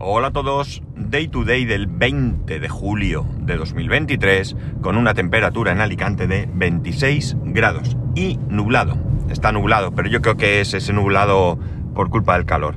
Hola 0.00 0.28
a 0.28 0.30
todos, 0.30 0.80
Day 0.94 1.26
to 1.26 1.42
Day 1.42 1.64
del 1.64 1.88
20 1.88 2.60
de 2.60 2.68
julio 2.68 3.26
de 3.40 3.56
2023 3.56 4.54
con 4.80 4.96
una 4.96 5.12
temperatura 5.12 5.72
en 5.72 5.80
Alicante 5.80 6.28
de 6.28 6.48
26 6.54 7.36
grados 7.46 7.96
y 8.14 8.38
nublado. 8.48 8.96
Está 9.28 9.50
nublado, 9.50 9.90
pero 9.90 10.08
yo 10.08 10.22
creo 10.22 10.36
que 10.36 10.60
es 10.60 10.72
ese 10.72 10.92
nublado 10.92 11.58
por 11.96 12.10
culpa 12.10 12.34
del 12.34 12.46
calor. 12.46 12.76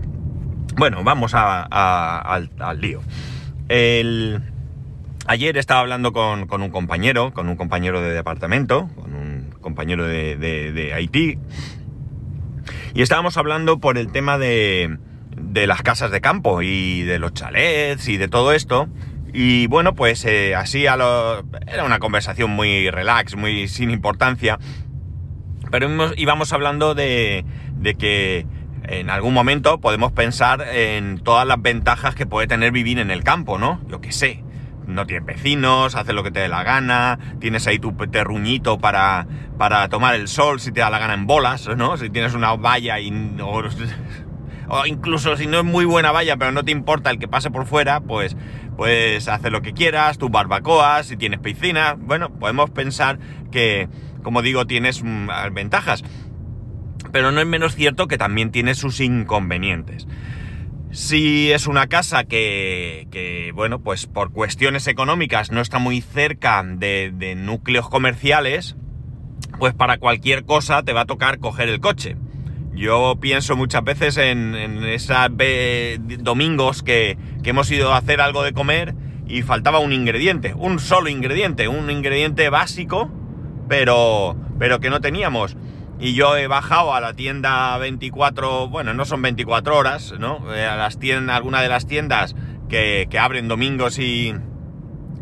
Bueno, 0.77 1.03
vamos 1.03 1.33
al, 1.35 2.49
lío. 2.79 3.01
ayer 5.27 5.57
estaba 5.57 5.81
hablando 5.81 6.13
con, 6.13 6.49
un 6.49 6.69
compañero, 6.71 7.35
con 7.35 7.49
un 7.49 7.55
compañero 7.55 8.01
de 8.01 8.13
departamento, 8.13 8.89
con 8.95 9.13
un 9.13 9.51
compañero 9.61 10.07
de, 10.07 10.37
de 10.37 10.93
Haití, 10.95 11.37
y 12.95 13.03
estábamos 13.03 13.37
hablando 13.37 13.79
por 13.79 13.99
el 13.99 14.11
tema 14.11 14.39
de 14.39 14.97
de 15.41 15.67
las 15.67 15.81
casas 15.81 16.11
de 16.11 16.21
campo 16.21 16.61
y 16.61 17.03
de 17.03 17.19
los 17.19 17.33
chalets 17.33 18.07
y 18.07 18.17
de 18.17 18.27
todo 18.27 18.53
esto. 18.53 18.87
Y 19.33 19.67
bueno, 19.67 19.95
pues 19.95 20.25
eh, 20.25 20.55
así. 20.55 20.85
Era 20.85 21.83
una 21.85 21.99
conversación 21.99 22.51
muy 22.51 22.89
relax, 22.89 23.35
muy 23.35 23.67
sin 23.67 23.91
importancia. 23.91 24.59
Pero 25.71 25.89
íbamos 26.17 26.51
hablando 26.51 26.95
de, 26.95 27.45
de 27.77 27.95
que 27.95 28.45
en 28.83 29.09
algún 29.09 29.33
momento 29.33 29.79
podemos 29.79 30.11
pensar 30.11 30.61
en 30.73 31.19
todas 31.19 31.47
las 31.47 31.61
ventajas 31.61 32.15
que 32.15 32.25
puede 32.25 32.47
tener 32.47 32.71
vivir 32.71 32.99
en 32.99 33.11
el 33.11 33.23
campo, 33.23 33.57
¿no? 33.57 33.81
Yo 33.87 34.01
qué 34.01 34.11
sé. 34.11 34.43
No 34.87 35.05
tienes 35.05 35.25
vecinos, 35.25 35.95
haces 35.95 36.13
lo 36.13 36.23
que 36.23 36.31
te 36.31 36.41
dé 36.41 36.49
la 36.49 36.63
gana, 36.63 37.17
tienes 37.39 37.67
ahí 37.67 37.79
tu 37.79 37.93
terruñito 37.93 38.79
para, 38.79 39.27
para 39.57 39.87
tomar 39.87 40.15
el 40.15 40.27
sol 40.27 40.59
si 40.59 40.71
te 40.71 40.81
da 40.81 40.89
la 40.89 40.99
gana 40.99 41.13
en 41.13 41.27
bolas, 41.27 41.69
¿no? 41.77 41.95
Si 41.95 42.09
tienes 42.09 42.33
una 42.33 42.55
valla 42.55 42.99
y 42.99 43.11
incluso 44.85 45.35
si 45.35 45.47
no 45.47 45.59
es 45.59 45.65
muy 45.65 45.85
buena 45.85 46.11
valla, 46.11 46.37
pero 46.37 46.51
no 46.51 46.63
te 46.63 46.71
importa 46.71 47.09
el 47.09 47.19
que 47.19 47.27
pase 47.27 47.51
por 47.51 47.65
fuera, 47.65 47.99
pues 47.99 48.37
puedes 48.77 49.27
hacer 49.27 49.51
lo 49.51 49.61
que 49.61 49.73
quieras, 49.73 50.17
tus 50.17 50.31
barbacoas, 50.31 51.07
si 51.07 51.17
tienes 51.17 51.39
piscina, 51.39 51.95
bueno, 51.97 52.31
podemos 52.31 52.69
pensar 52.69 53.19
que, 53.51 53.89
como 54.23 54.41
digo, 54.41 54.65
tienes 54.65 55.03
mm, 55.03 55.29
ventajas. 55.53 56.03
Pero 57.11 57.31
no 57.31 57.41
es 57.41 57.47
menos 57.47 57.75
cierto 57.75 58.07
que 58.07 58.17
también 58.17 58.51
tiene 58.51 58.73
sus 58.75 59.01
inconvenientes. 59.01 60.07
Si 60.91 61.51
es 61.51 61.67
una 61.67 61.87
casa 61.87 62.23
que, 62.23 63.51
bueno, 63.55 63.79
pues 63.81 64.07
por 64.07 64.31
cuestiones 64.31 64.87
económicas 64.87 65.51
no 65.51 65.61
está 65.61 65.79
muy 65.79 66.01
cerca 66.01 66.63
de, 66.65 67.11
de 67.13 67.35
núcleos 67.35 67.89
comerciales, 67.89 68.75
pues 69.59 69.73
para 69.73 69.97
cualquier 69.97 70.45
cosa 70.45 70.83
te 70.83 70.93
va 70.93 71.01
a 71.01 71.05
tocar 71.05 71.39
coger 71.39 71.69
el 71.69 71.79
coche. 71.79 72.15
Yo 72.81 73.15
pienso 73.21 73.55
muchas 73.55 73.83
veces 73.83 74.17
en, 74.17 74.55
esos 74.85 75.15
domingos 76.17 76.81
que, 76.81 77.15
hemos 77.43 77.69
ido 77.69 77.93
a 77.93 77.97
hacer 77.97 78.19
algo 78.21 78.41
de 78.41 78.53
comer 78.53 78.95
y 79.27 79.43
faltaba 79.43 79.77
un 79.77 79.93
ingrediente, 79.93 80.55
un 80.55 80.79
solo 80.79 81.07
ingrediente, 81.07 81.67
un 81.67 81.91
ingrediente 81.91 82.49
básico, 82.49 83.07
pero, 83.69 84.35
pero 84.57 84.79
que 84.79 84.89
no 84.89 84.99
teníamos. 84.99 85.57
Y 85.99 86.15
yo 86.15 86.35
he 86.35 86.47
bajado 86.47 86.95
a 86.95 87.01
la 87.01 87.13
tienda 87.13 87.77
24, 87.77 88.69
bueno, 88.69 88.95
no 88.95 89.05
son 89.05 89.21
24 89.21 89.77
horas, 89.77 90.15
¿no? 90.17 90.51
Eh, 90.51 90.65
a 90.65 90.75
las 90.75 90.97
alguna 91.29 91.61
de 91.61 91.69
las 91.69 91.85
tiendas 91.85 92.35
que, 92.67 93.07
abren 93.19 93.47
domingos 93.47 93.99
y, 93.99 94.33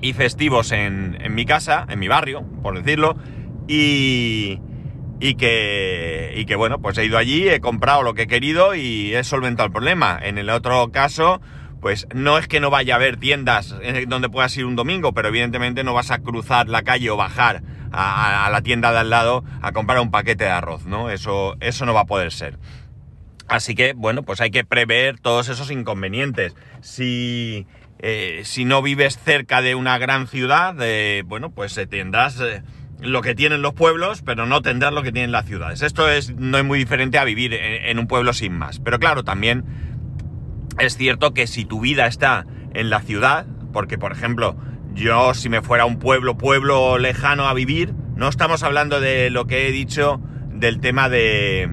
y 0.01 0.13
festivos 0.13 0.71
en, 0.71 1.17
en 1.19 1.35
mi 1.35 1.43
casa, 1.45 1.85
en 1.89 1.99
mi 1.99 2.07
barrio, 2.07 2.45
por 2.63 2.81
decirlo, 2.81 3.17
y, 3.67 4.61
y 5.19 5.35
que, 5.35 6.33
y 6.35 6.45
que 6.45 6.55
bueno, 6.55 6.79
pues 6.79 6.97
he 6.97 7.05
ido 7.05 7.17
allí, 7.17 7.49
he 7.49 7.59
comprado 7.59 8.03
lo 8.03 8.13
que 8.13 8.23
he 8.23 8.27
querido 8.27 8.75
y 8.75 9.13
he 9.13 9.23
solventado 9.23 9.67
el 9.67 9.73
problema. 9.73 10.17
En 10.21 10.37
el 10.37 10.49
otro 10.49 10.91
caso, 10.91 11.41
pues 11.81 12.07
no 12.13 12.37
es 12.37 12.47
que 12.47 12.59
no 12.59 12.69
vaya 12.69 12.93
a 12.93 12.97
haber 12.97 13.17
tiendas 13.17 13.75
donde 14.07 14.29
puedas 14.29 14.55
ir 14.57 14.65
un 14.65 14.75
domingo, 14.75 15.13
pero 15.13 15.27
evidentemente 15.27 15.83
no 15.83 15.93
vas 15.93 16.11
a 16.11 16.19
cruzar 16.19 16.69
la 16.69 16.83
calle 16.83 17.09
o 17.09 17.17
bajar 17.17 17.61
a, 17.91 18.49
la 18.51 18.61
tienda 18.61 18.91
de 18.91 18.99
al 18.99 19.09
lado 19.09 19.43
a 19.61 19.71
comprar 19.71 19.99
un 19.99 20.11
paquete 20.11 20.45
de 20.45 20.51
arroz, 20.51 20.85
¿no? 20.85 21.09
Eso, 21.09 21.55
eso 21.59 21.85
no 21.85 21.93
va 21.93 22.01
a 22.01 22.05
poder 22.05 22.31
ser. 22.31 22.57
Así 23.47 23.73
que, 23.75 23.93
bueno, 23.93 24.23
pues 24.23 24.41
hay 24.41 24.51
que 24.51 24.63
prever 24.63 25.19
todos 25.19 25.49
esos 25.49 25.71
inconvenientes. 25.71 26.55
Si, 26.81 27.65
eh, 27.97 28.41
si 28.45 28.63
no 28.63 28.81
vives 28.81 29.17
cerca 29.17 29.61
de 29.61 29.73
una 29.73 29.97
gran 29.97 30.27
ciudad, 30.27 30.75
eh, 30.79 31.23
bueno, 31.25 31.49
pues 31.49 31.79
tendrás... 31.89 32.39
Eh, 32.39 32.61
lo 33.01 33.21
que 33.21 33.35
tienen 33.35 33.61
los 33.61 33.73
pueblos, 33.73 34.21
pero 34.23 34.45
no 34.45 34.61
tendrás 34.61 34.93
lo 34.93 35.03
que 35.03 35.11
tienen 35.11 35.31
las 35.31 35.45
ciudades. 35.45 35.81
Esto 35.81 36.09
es, 36.09 36.35
no 36.35 36.57
es 36.57 36.65
muy 36.65 36.79
diferente 36.79 37.17
a 37.17 37.23
vivir 37.23 37.53
en, 37.53 37.99
un 37.99 38.07
pueblo 38.07 38.33
sin 38.33 38.53
más. 38.53 38.79
Pero 38.79 38.99
claro, 38.99 39.23
también 39.23 39.65
es 40.77 40.97
cierto 40.97 41.33
que 41.33 41.47
si 41.47 41.65
tu 41.65 41.79
vida 41.81 42.07
está 42.07 42.45
en 42.73 42.89
la 42.89 43.01
ciudad, 43.01 43.45
porque 43.73 43.97
por 43.97 44.11
ejemplo, 44.11 44.55
yo 44.93 45.33
si 45.33 45.49
me 45.49 45.61
fuera 45.61 45.83
a 45.83 45.87
un 45.87 45.99
pueblo, 45.99 46.37
pueblo 46.37 46.97
lejano 46.97 47.47
a 47.47 47.53
vivir, 47.53 47.93
no 48.15 48.27
estamos 48.27 48.63
hablando 48.63 48.99
de 48.99 49.29
lo 49.29 49.47
que 49.47 49.67
he 49.67 49.71
dicho 49.71 50.21
del 50.51 50.81
tema 50.81 51.07
de, 51.07 51.69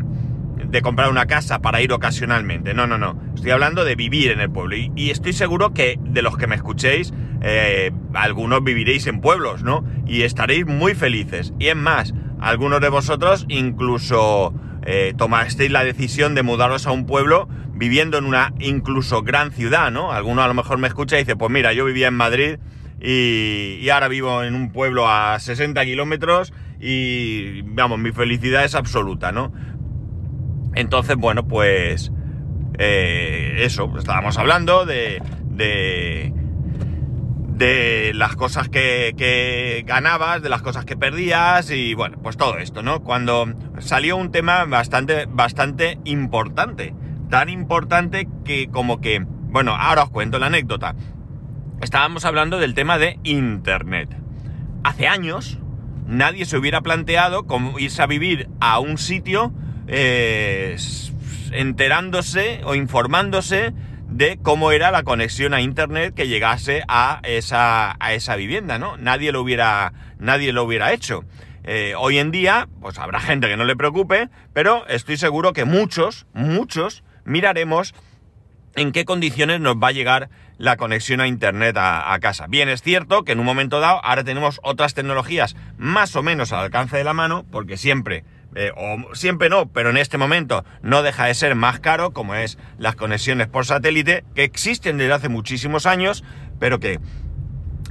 de 0.68 0.82
comprar 0.82 1.10
una 1.10 1.26
casa 1.26 1.60
para 1.60 1.80
ir 1.80 1.92
ocasionalmente. 1.92 2.74
No, 2.74 2.86
no, 2.86 2.98
no. 2.98 3.20
Estoy 3.34 3.50
hablando 3.50 3.84
de 3.84 3.94
vivir 3.94 4.30
en 4.30 4.40
el 4.40 4.50
pueblo. 4.50 4.76
Y, 4.76 5.10
estoy 5.10 5.32
seguro 5.32 5.72
que 5.72 5.98
de 6.00 6.22
los 6.22 6.36
que 6.36 6.46
me 6.46 6.56
escuchéis, 6.56 7.12
eh, 7.42 7.92
algunos 8.14 8.62
viviréis 8.64 9.06
en 9.06 9.20
pueblos, 9.20 9.62
¿no? 9.62 9.84
Y 10.06 10.22
estaréis 10.22 10.66
muy 10.66 10.94
felices. 10.94 11.52
Y 11.58 11.68
es 11.68 11.76
más, 11.76 12.14
algunos 12.40 12.80
de 12.80 12.88
vosotros 12.88 13.46
incluso 13.48 14.54
eh, 14.84 15.14
tomasteis 15.16 15.70
la 15.70 15.84
decisión 15.84 16.34
de 16.34 16.42
mudaros 16.42 16.86
a 16.86 16.92
un 16.92 17.06
pueblo 17.06 17.48
viviendo 17.72 18.18
en 18.18 18.24
una 18.24 18.52
incluso 18.58 19.22
gran 19.22 19.52
ciudad, 19.52 19.90
¿no? 19.90 20.12
Alguno 20.12 20.42
a 20.42 20.48
lo 20.48 20.54
mejor 20.54 20.78
me 20.78 20.88
escucha 20.88 21.16
y 21.16 21.20
dice, 21.20 21.36
pues 21.36 21.50
mira, 21.50 21.72
yo 21.72 21.84
vivía 21.84 22.08
en 22.08 22.14
Madrid 22.14 22.58
y, 23.00 23.88
ahora 23.90 24.08
vivo 24.08 24.42
en 24.42 24.54
un 24.54 24.72
pueblo 24.72 25.08
a 25.08 25.38
60 25.38 25.84
kilómetros 25.84 26.52
y, 26.80 27.62
vamos, 27.62 27.98
mi 27.98 28.12
felicidad 28.12 28.64
es 28.64 28.74
absoluta, 28.74 29.32
¿no? 29.32 29.52
Entonces, 30.74 31.16
bueno, 31.16 31.46
pues 31.46 32.12
eh, 32.78 33.56
eso, 33.58 33.92
estábamos 33.98 34.38
hablando 34.38 34.86
de, 34.86 35.20
de 37.56 38.12
las 38.14 38.36
cosas 38.36 38.68
que, 38.68 39.82
ganabas, 39.86 40.42
de 40.42 40.50
las 40.50 40.60
cosas 40.60 40.84
que 40.84 40.96
perdías 40.96 41.70
y 41.70 41.94
bueno, 41.94 42.18
pues 42.22 42.36
todo 42.36 42.58
esto, 42.58 42.82
¿no? 42.82 43.02
Cuando 43.02 43.46
salió 43.78 44.18
un 44.18 44.30
tema 44.30 44.64
bastante, 44.66 45.24
bastante 45.26 45.98
importante, 46.04 46.94
tan 47.30 47.48
importante 47.48 48.28
que 48.44 48.68
como 48.68 49.00
que, 49.00 49.24
bueno, 49.24 49.74
ahora 49.74 50.04
os 50.04 50.10
cuento 50.10 50.38
la 50.38 50.46
anécdota. 50.46 50.94
Estábamos 51.80 52.26
hablando 52.26 52.58
del 52.58 52.74
tema 52.74 52.98
de 52.98 53.18
Internet. 53.24 54.14
Hace 54.84 55.08
años 55.08 55.58
nadie 56.06 56.44
se 56.44 56.58
hubiera 56.58 56.82
planteado 56.82 57.46
cómo 57.46 57.78
irse 57.78 58.02
a 58.02 58.06
vivir 58.06 58.50
a 58.60 58.80
un 58.80 58.98
sitio 58.98 59.52
eh, 59.88 60.76
enterándose 61.52 62.60
o 62.64 62.74
informándose 62.74 63.72
de 64.08 64.38
cómo 64.42 64.72
era 64.72 64.90
la 64.90 65.02
conexión 65.02 65.54
a 65.54 65.60
internet 65.60 66.14
que 66.14 66.28
llegase 66.28 66.82
a 66.88 67.20
esa, 67.24 67.96
a 67.98 68.14
esa 68.14 68.36
vivienda, 68.36 68.78
¿no? 68.78 68.96
Nadie 68.96 69.32
lo 69.32 69.40
hubiera, 69.42 69.92
nadie 70.18 70.52
lo 70.52 70.64
hubiera 70.64 70.92
hecho. 70.92 71.24
Eh, 71.64 71.94
hoy 71.98 72.18
en 72.18 72.30
día, 72.30 72.68
pues 72.80 72.98
habrá 72.98 73.20
gente 73.20 73.48
que 73.48 73.56
no 73.56 73.64
le 73.64 73.76
preocupe, 73.76 74.28
pero 74.52 74.86
estoy 74.86 75.16
seguro 75.16 75.52
que 75.52 75.64
muchos, 75.64 76.26
muchos 76.32 77.02
miraremos 77.24 77.94
en 78.76 78.92
qué 78.92 79.04
condiciones 79.04 79.60
nos 79.60 79.76
va 79.76 79.88
a 79.88 79.92
llegar 79.92 80.28
la 80.58 80.76
conexión 80.76 81.20
a 81.20 81.26
internet 81.26 81.76
a, 81.76 82.12
a, 82.14 82.20
casa. 82.20 82.46
Bien, 82.46 82.68
es 82.68 82.82
cierto 82.82 83.24
que 83.24 83.32
en 83.32 83.40
un 83.40 83.46
momento 83.46 83.80
dado 83.80 84.02
ahora 84.04 84.22
tenemos 84.22 84.60
otras 84.62 84.94
tecnologías 84.94 85.56
más 85.76 86.14
o 86.14 86.22
menos 86.22 86.52
al 86.52 86.60
alcance 86.60 86.96
de 86.96 87.04
la 87.04 87.12
mano, 87.12 87.44
porque 87.50 87.76
siempre 87.76 88.24
eh, 88.58 88.72
o 88.74 89.14
siempre 89.14 89.50
no, 89.50 89.68
pero 89.68 89.90
en 89.90 89.98
este 89.98 90.16
momento 90.16 90.64
no 90.80 91.02
deja 91.02 91.26
de 91.26 91.34
ser 91.34 91.54
más 91.54 91.78
caro, 91.78 92.12
como 92.12 92.34
es 92.34 92.56
las 92.78 92.96
conexiones 92.96 93.48
por 93.48 93.66
satélite, 93.66 94.24
que 94.34 94.44
existen 94.44 94.96
desde 94.96 95.12
hace 95.12 95.28
muchísimos 95.28 95.84
años, 95.84 96.24
pero 96.58 96.80
que 96.80 96.98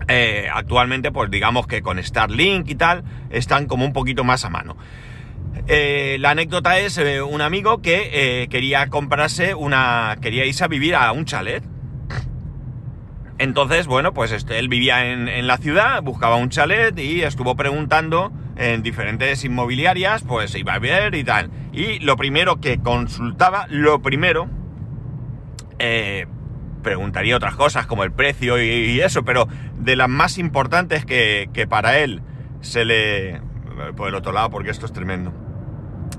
eh, 0.08 0.48
actualmente, 0.52 1.12
pues 1.12 1.30
digamos 1.30 1.68
que 1.68 1.84
con 1.84 2.04
Starlink 2.04 2.68
y 2.68 2.74
tal, 2.74 3.04
están 3.30 3.68
como 3.68 3.86
un 3.86 3.94
poquito 3.94 4.24
más 4.24 4.44
a 4.44 4.50
mano. 4.50 4.76
Eh, 5.68 6.18
la 6.20 6.32
anécdota 6.32 6.80
es 6.80 6.98
un 6.98 7.42
amigo 7.42 7.84
que 7.84 8.48
quería 8.50 8.88
comprarse 8.88 9.54
una. 9.54 10.18
quería 10.20 10.46
irse 10.46 10.64
a 10.64 10.68
vivir 10.68 10.96
a 10.96 11.12
un 11.12 11.26
chalet. 11.26 11.64
Entonces, 13.38 13.86
bueno, 13.86 14.14
pues 14.16 14.32
este, 14.32 14.58
él 14.58 14.68
vivía 14.68 15.12
en, 15.12 15.28
en 15.28 15.46
la 15.46 15.58
ciudad, 15.58 16.02
buscaba 16.02 16.38
un 16.38 16.50
chalet 16.50 16.98
y 16.98 17.22
estuvo 17.22 17.56
preguntando 17.56 18.32
en 18.58 18.84
diferentes 18.84 19.44
inmobiliarias, 19.44 20.24
pues 20.24 20.56
iba 20.56 20.74
a 20.74 20.80
ver 20.80 21.16
y 21.16 21.24
tal. 21.24 21.50
Y 21.74 22.00
lo 22.00 22.16
primero 22.16 22.60
que 22.62 22.80
consultaba, 22.80 23.68
lo 23.70 24.02
primero, 24.02 24.48
eh, 25.80 26.26
preguntaría 26.84 27.36
otras 27.36 27.56
cosas 27.56 27.86
como 27.88 28.04
el 28.04 28.12
precio 28.12 28.62
y, 28.62 29.00
eso, 29.02 29.24
pero 29.24 29.48
de 29.78 29.96
las 29.96 30.10
más 30.10 30.38
importantes 30.38 31.06
que, 31.06 31.68
para 31.70 31.98
él 32.00 32.22
se 32.62 32.86
le... 32.86 33.42
Por 33.98 34.08
el 34.08 34.16
otro 34.16 34.32
lado, 34.32 34.50
porque 34.52 34.70
esto 34.70 34.86
es 34.86 34.94
tremendo. 34.94 35.34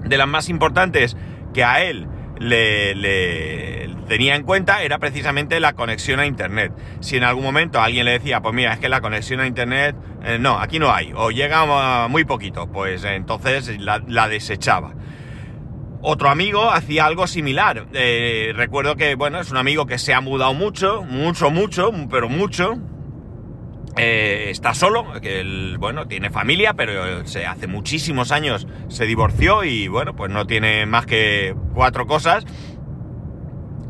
De 0.05 0.19
las 0.19 0.29
más 0.29 0.51
importantes 0.51 1.17
que 1.55 1.65
a 1.65 1.83
él 1.83 2.07
le, 2.39 3.89
tenía 4.09 4.37
en 4.37 4.43
cuenta 4.43 4.83
era 4.83 4.99
precisamente 4.99 5.61
la 5.61 5.75
conexión 5.75 6.21
a 6.21 6.27
Internet. 6.27 6.73
Si 7.01 7.17
en 7.17 7.25
algún 7.25 7.45
momento 7.45 7.81
alguien 7.81 8.05
le 8.05 8.13
decía, 8.13 8.41
pues 8.41 8.55
mira, 8.55 8.73
es 8.73 8.79
que 8.79 8.89
la 8.89 9.01
conexión 9.01 9.41
a 9.41 9.47
Internet, 9.47 9.97
eh, 10.25 10.39
no, 10.39 10.59
aquí 10.59 10.79
no 10.79 10.93
hay, 10.93 11.13
o 11.15 11.31
llega 11.31 12.09
muy 12.09 12.25
poquito, 12.25 12.67
pues 12.71 13.05
entonces 13.05 13.79
la, 13.79 14.29
desechaba. 14.29 14.95
Otro 16.03 16.29
amigo 16.29 16.71
hacía 16.71 17.07
algo 17.07 17.27
similar. 17.27 17.87
Eh, 17.93 18.53
recuerdo 18.55 18.97
que, 18.97 19.15
bueno, 19.15 19.41
es 19.41 19.51
un 19.51 19.57
amigo 19.57 19.87
que 19.87 19.99
se 19.99 20.15
ha 20.15 20.21
mudado 20.21 20.55
mucho, 20.55 21.03
mucho, 21.03 21.51
mucho, 21.51 21.91
pero 22.11 22.29
mucho. 22.29 22.79
Eh, 23.99 24.49
está 24.51 24.75
solo, 24.75 25.07
que 25.23 25.75
bueno, 25.79 26.07
tiene 26.07 26.29
familia, 26.29 26.75
pero 26.75 27.27
se, 27.27 27.47
hace 27.47 27.67
muchísimos 27.67 28.31
años 28.31 28.67
se 28.89 29.07
divorció 29.07 29.65
y, 29.65 29.89
bueno, 29.89 30.15
pues 30.15 30.31
no 30.31 30.47
tiene 30.47 30.85
más 30.85 31.07
que 31.07 31.55
cuatro 31.75 32.07
cosas 32.07 32.45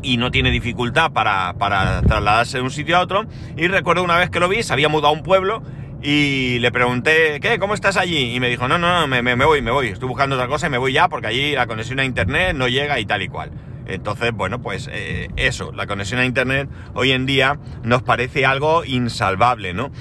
y 0.01 0.15
no 0.15 0.31
tiene 0.31 0.51
dificultad 0.51 1.11
para, 1.11 1.53
trasladarse 1.57 2.57
de 2.57 2.63
un 2.63 2.71
sitio 2.71 2.97
a 2.97 3.01
otro. 3.01 3.25
Y 3.57 3.67
recuerdo 3.67 4.03
una 4.03 4.17
vez 4.17 4.29
que 4.29 4.39
lo 4.39 4.47
vi, 4.47 4.63
se 4.63 4.71
había 4.71 4.87
mudado 4.87 5.13
a 5.13 5.17
un 5.17 5.23
pueblo 5.23 5.61
y 6.01 6.59
le 6.59 6.71
pregunté, 6.71 7.39
¿qué? 7.41 7.59
¿Cómo 7.59 7.73
estás 7.73 7.97
allí? 7.97 8.33
Y 8.33 8.39
me 8.39 8.49
dijo, 8.49 8.67
no, 8.69 8.77
no, 8.77 9.05
no, 9.05 9.07
me, 9.07 9.35
voy, 9.35 9.61
me 9.61 9.71
voy, 9.71 9.87
estoy 9.87 10.07
buscando 10.07 10.35
otra 10.35 10.47
cosa 10.47 10.67
y 10.67 10.69
me 10.69 10.77
voy 10.77 10.93
ya 10.93 11.09
porque 11.09 11.27
allí 11.27 11.53
la 11.53 11.67
conexión 11.67 11.99
a 11.99 12.05
internet 12.05 12.55
no 12.55 12.69
llega 12.69 12.97
y 12.99 13.05
tal 13.05 13.23
y 13.23 13.27
cual. 13.27 13.51
Entonces, 13.87 14.31
bueno, 14.33 14.61
pues 14.61 14.89
eh, 14.91 15.29
eso, 15.37 15.71
la 15.71 15.87
conexión 15.87 16.19
a 16.19 16.25
internet 16.25 16.69
hoy 16.93 17.11
en 17.11 17.25
día 17.25 17.59
nos 17.83 18.03
parece 18.03 18.45
algo 18.45 18.85
insalvable, 18.85 19.73
¿no? 19.73 19.91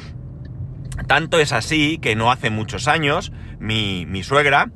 Tanto 1.06 1.38
es 1.38 1.52
así 1.52 1.98
que 1.98 2.16
no 2.16 2.30
hace 2.30 2.50
muchos 2.50 2.88
años 2.88 3.32
mi, 3.60 4.06
mi 4.06 4.22
suegra, 4.22 4.70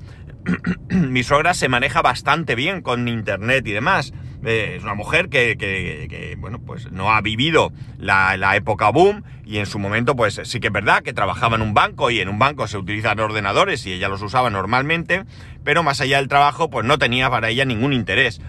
mi 0.90 1.22
suegra 1.22 1.54
se 1.54 1.68
maneja 1.68 2.02
bastante 2.02 2.54
bien 2.54 2.82
con 2.82 3.08
internet 3.08 3.66
y 3.66 3.72
demás. 3.72 4.12
Eh, 4.44 4.76
es 4.76 4.82
una 4.82 4.94
mujer 4.94 5.28
que, 5.28 6.36
bueno, 6.38 6.60
pues 6.60 6.90
no 6.90 7.12
ha 7.12 7.20
vivido 7.20 7.72
la, 7.98 8.56
época 8.56 8.90
boom 8.90 9.22
y 9.44 9.58
en 9.58 9.66
su 9.66 9.78
momento, 9.78 10.16
pues 10.16 10.40
sí 10.44 10.60
que 10.60 10.68
es 10.68 10.72
verdad 10.72 11.02
que 11.02 11.12
trabajaba 11.12 11.56
en 11.56 11.62
un 11.62 11.74
banco 11.74 12.10
y 12.10 12.20
en 12.20 12.28
un 12.28 12.38
banco 12.38 12.66
se 12.66 12.78
utilizan 12.78 13.20
ordenadores 13.20 13.84
y 13.86 13.92
ella 13.92 14.08
los 14.08 14.22
usaba 14.22 14.48
normalmente, 14.48 15.24
pero 15.62 15.82
más 15.82 16.00
allá 16.00 16.16
del 16.16 16.28
trabajo, 16.28 16.70
pues 16.70 16.86
no 16.86 16.98
tenía 16.98 17.28
para 17.28 17.50
ella 17.50 17.64
ningún 17.64 17.92
interés. 17.92 18.40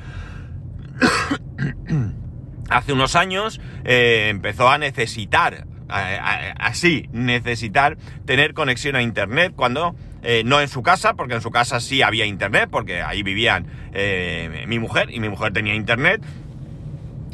Hace 2.69 2.93
unos 2.93 3.15
años 3.15 3.59
eh, 3.83 4.27
empezó 4.29 4.69
a 4.69 4.77
necesitar, 4.77 5.65
así, 5.89 7.09
necesitar 7.11 7.97
tener 8.25 8.53
conexión 8.53 8.95
a 8.95 9.01
Internet 9.01 9.51
cuando 9.55 9.93
eh, 10.23 10.43
no 10.45 10.61
en 10.61 10.67
su 10.67 10.83
casa, 10.83 11.15
porque 11.15 11.33
en 11.33 11.41
su 11.41 11.49
casa 11.49 11.79
sí 11.79 12.03
había 12.03 12.25
internet, 12.25 12.69
porque 12.71 13.01
ahí 13.01 13.23
vivían 13.23 13.65
eh, 13.91 14.65
mi 14.67 14.77
mujer 14.77 15.09
y 15.11 15.19
mi 15.19 15.29
mujer 15.29 15.51
tenía 15.51 15.73
internet. 15.73 16.21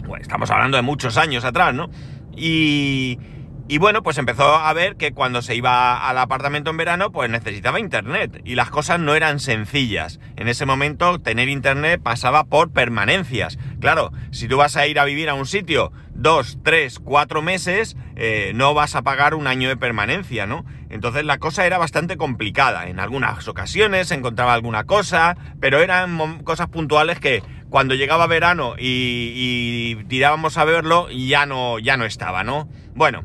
Bueno, 0.06 0.22
estamos 0.22 0.50
hablando 0.52 0.78
de 0.78 0.84
muchos 0.84 1.18
años 1.18 1.44
atrás, 1.44 1.74
¿no? 1.74 1.90
Y, 2.36 3.20
y 3.70 3.80
bueno, 3.80 4.02
pues 4.02 4.18
empezó 4.18 4.56
a 4.56 4.72
ver 4.72 4.96
que 4.96 5.12
cuando 5.12 5.42
se 5.42 5.54
iba 5.54 6.08
al 6.08 6.18
apartamento 6.18 6.70
en 6.70 6.78
verano, 6.78 7.12
pues 7.12 7.30
necesitaba 7.30 7.82
internet. 7.82 8.42
Y 8.46 8.56
las 8.56 8.70
cosas 8.70 9.00
no 9.00 9.14
eran 9.14 9.42
sencillas. 9.42 10.22
En 10.38 10.48
ese 10.48 10.66
momento, 10.66 11.20
tener 11.20 11.50
internet 11.50 12.02
pasaba 12.02 12.46
por 12.46 12.72
permanencias. 12.72 13.60
Claro, 13.82 14.12
si 14.32 14.48
tú 14.48 14.56
vas 14.56 14.78
a 14.78 14.88
ir 14.88 15.00
a 15.00 15.06
vivir 15.06 15.28
a 15.30 15.34
un 15.34 15.46
sitio 15.46 15.92
dos, 16.14 16.60
tres, 16.64 17.00
cuatro 17.00 17.42
meses, 17.42 17.98
eh, 18.16 18.54
no 18.56 18.74
vas 18.74 18.96
a 18.96 19.02
pagar 19.02 19.36
un 19.36 19.48
año 19.48 19.68
de 19.68 19.76
permanencia, 19.76 20.46
¿no? 20.48 20.66
Entonces 20.90 21.26
la 21.26 21.38
cosa 21.38 21.66
era 21.66 21.78
bastante 21.78 22.16
complicada. 22.16 22.88
En 22.88 23.02
algunas 23.02 23.48
ocasiones 23.50 24.08
se 24.08 24.16
encontraba 24.16 24.54
alguna 24.54 24.86
cosa, 24.86 25.36
pero 25.60 25.82
eran 25.82 26.40
cosas 26.44 26.70
puntuales 26.70 27.20
que 27.20 27.44
cuando 27.70 27.96
llegaba 27.96 28.28
verano 28.28 28.76
y, 28.80 29.96
tirábamos 30.08 30.58
a 30.58 30.64
verlo, 30.64 31.10
ya 31.10 31.46
no, 31.46 31.80
ya 31.80 31.98
no 31.98 32.06
estaba, 32.06 32.46
¿no? 32.46 32.70
Bueno. 32.96 33.24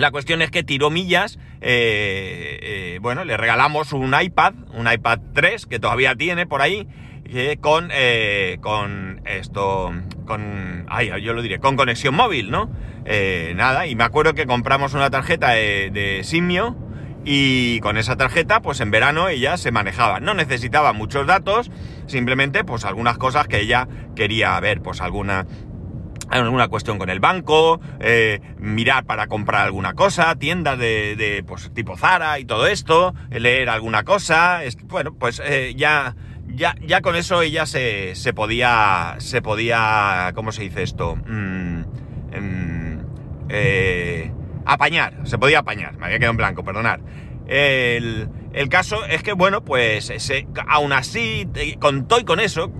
La 0.00 0.10
cuestión 0.10 0.40
es 0.40 0.50
que 0.50 0.62
tiró 0.62 0.88
millas, 0.88 1.38
eh, 1.60 2.58
eh, 2.62 2.98
bueno, 3.02 3.22
le 3.26 3.36
regalamos 3.36 3.92
un 3.92 4.14
iPad, 4.18 4.54
un 4.72 4.90
iPad 4.90 5.18
3 5.34 5.66
que 5.66 5.78
todavía 5.78 6.14
tiene 6.14 6.46
por 6.46 6.62
ahí, 6.62 6.88
eh, 7.26 7.58
con, 7.60 7.90
con 8.62 9.20
esto, 9.26 9.92
con, 10.24 10.86
ay, 10.88 11.10
yo 11.22 11.34
lo 11.34 11.42
diré, 11.42 11.58
con 11.58 11.76
conexión 11.76 12.14
móvil, 12.14 12.50
¿no? 12.50 12.70
nada, 13.54 13.86
y 13.86 13.94
me 13.94 14.04
acuerdo 14.04 14.32
que 14.32 14.46
compramos 14.46 14.94
una 14.94 15.10
tarjeta 15.10 15.50
de, 15.50 15.90
de 15.90 16.24
Simio 16.24 16.78
y 17.22 17.80
con 17.80 17.98
esa 17.98 18.16
tarjeta, 18.16 18.62
pues 18.62 18.80
en 18.80 18.90
verano 18.90 19.28
ella 19.28 19.58
se 19.58 19.70
manejaba. 19.70 20.20
No 20.20 20.32
necesitaba 20.32 20.94
muchos 20.94 21.26
datos, 21.26 21.70
simplemente 22.06 22.64
pues 22.64 22.86
algunas 22.86 23.18
cosas 23.18 23.48
que 23.48 23.60
ella 23.60 23.86
quería 24.16 24.58
ver, 24.60 24.80
pues 24.80 25.02
alguna 25.02 25.46
alguna 26.30 26.68
cuestión 26.68 26.98
con 26.98 27.10
el 27.10 27.20
banco, 27.20 27.80
eh, 27.98 28.40
mirar 28.58 29.04
para 29.04 29.26
comprar 29.26 29.66
alguna 29.66 29.94
cosa, 29.94 30.36
tiendas 30.36 30.78
de, 30.78 31.44
pues, 31.46 31.72
tipo 31.74 31.96
Zara 31.96 32.38
y 32.38 32.44
todo 32.44 32.66
esto, 32.66 33.14
leer 33.30 33.68
alguna 33.68 34.04
cosa, 34.04 34.60
bueno, 34.84 35.14
pues 35.14 35.42
eh, 35.44 35.74
ya, 35.76 36.14
ya, 36.46 36.74
ya 36.80 37.00
con 37.00 37.16
eso 37.16 37.42
ella 37.42 37.66
se, 37.66 38.14
se, 38.14 38.32
podía, 38.32 39.16
se 39.18 39.42
podía, 39.42 40.32
¿cómo 40.34 40.52
se 40.52 40.62
dice 40.62 40.82
esto? 40.82 41.16
Mm, 41.16 41.82
em, 42.32 43.04
eh, 43.48 44.32
apañar, 44.64 45.14
se 45.24 45.36
podía 45.38 45.60
apañar, 45.60 45.96
me 45.98 46.06
había 46.06 46.18
quedado 46.18 46.32
en 46.32 46.36
blanco, 46.36 46.64
perdonad. 46.64 47.00
El, 47.48 48.28
el 48.52 48.68
caso 48.68 49.04
es 49.04 49.24
que, 49.24 49.32
bueno, 49.32 49.64
pues 49.64 50.12
aún 50.68 50.92
así, 50.92 51.48
con 51.80 52.06
todo 52.06 52.20
y 52.20 52.24
con 52.24 52.38
eso, 52.38 52.72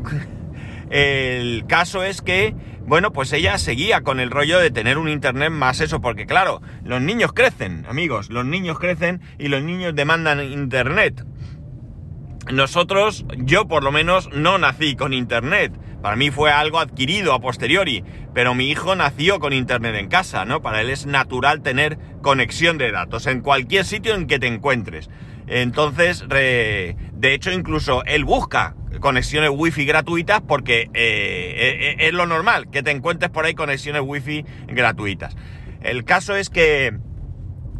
el 0.90 1.64
caso 1.66 2.04
es 2.04 2.22
que 2.22 2.54
bueno, 2.90 3.12
pues 3.12 3.32
ella 3.32 3.56
seguía 3.56 4.00
con 4.00 4.18
el 4.18 4.32
rollo 4.32 4.58
de 4.58 4.72
tener 4.72 4.98
un 4.98 5.08
internet 5.08 5.52
más 5.52 5.80
eso, 5.80 6.00
porque 6.00 6.26
claro, 6.26 6.60
los 6.82 7.00
niños 7.00 7.32
crecen, 7.32 7.86
amigos, 7.88 8.30
los 8.30 8.44
niños 8.44 8.80
crecen 8.80 9.20
y 9.38 9.46
los 9.46 9.62
niños 9.62 9.94
demandan 9.94 10.42
internet. 10.42 11.24
Nosotros, 12.50 13.24
yo 13.36 13.68
por 13.68 13.84
lo 13.84 13.92
menos, 13.92 14.28
no 14.32 14.58
nací 14.58 14.96
con 14.96 15.12
internet. 15.12 15.72
Para 16.02 16.16
mí 16.16 16.32
fue 16.32 16.50
algo 16.50 16.80
adquirido 16.80 17.32
a 17.32 17.40
posteriori, 17.40 18.02
pero 18.34 18.56
mi 18.56 18.68
hijo 18.68 18.96
nació 18.96 19.38
con 19.38 19.52
internet 19.52 19.94
en 19.94 20.08
casa, 20.08 20.44
¿no? 20.44 20.60
Para 20.60 20.80
él 20.80 20.90
es 20.90 21.06
natural 21.06 21.62
tener 21.62 21.96
conexión 22.22 22.76
de 22.76 22.90
datos 22.90 23.28
en 23.28 23.40
cualquier 23.40 23.84
sitio 23.84 24.16
en 24.16 24.26
que 24.26 24.40
te 24.40 24.48
encuentres. 24.48 25.10
Entonces, 25.46 26.24
de 26.28 26.96
hecho, 27.22 27.52
incluso 27.52 28.02
él 28.04 28.24
busca 28.24 28.74
conexiones 28.98 29.50
wifi 29.52 29.84
gratuitas 29.84 30.40
porque 30.40 30.90
eh, 30.94 31.94
eh, 31.94 31.96
es 31.98 32.12
lo 32.12 32.26
normal, 32.26 32.70
que 32.70 32.82
te 32.82 32.90
encuentres 32.90 33.30
por 33.30 33.44
ahí 33.44 33.54
conexiones 33.54 34.02
wifi 34.04 34.44
gratuitas. 34.66 35.36
El 35.80 36.04
caso 36.04 36.34
es 36.34 36.50
que 36.50 36.98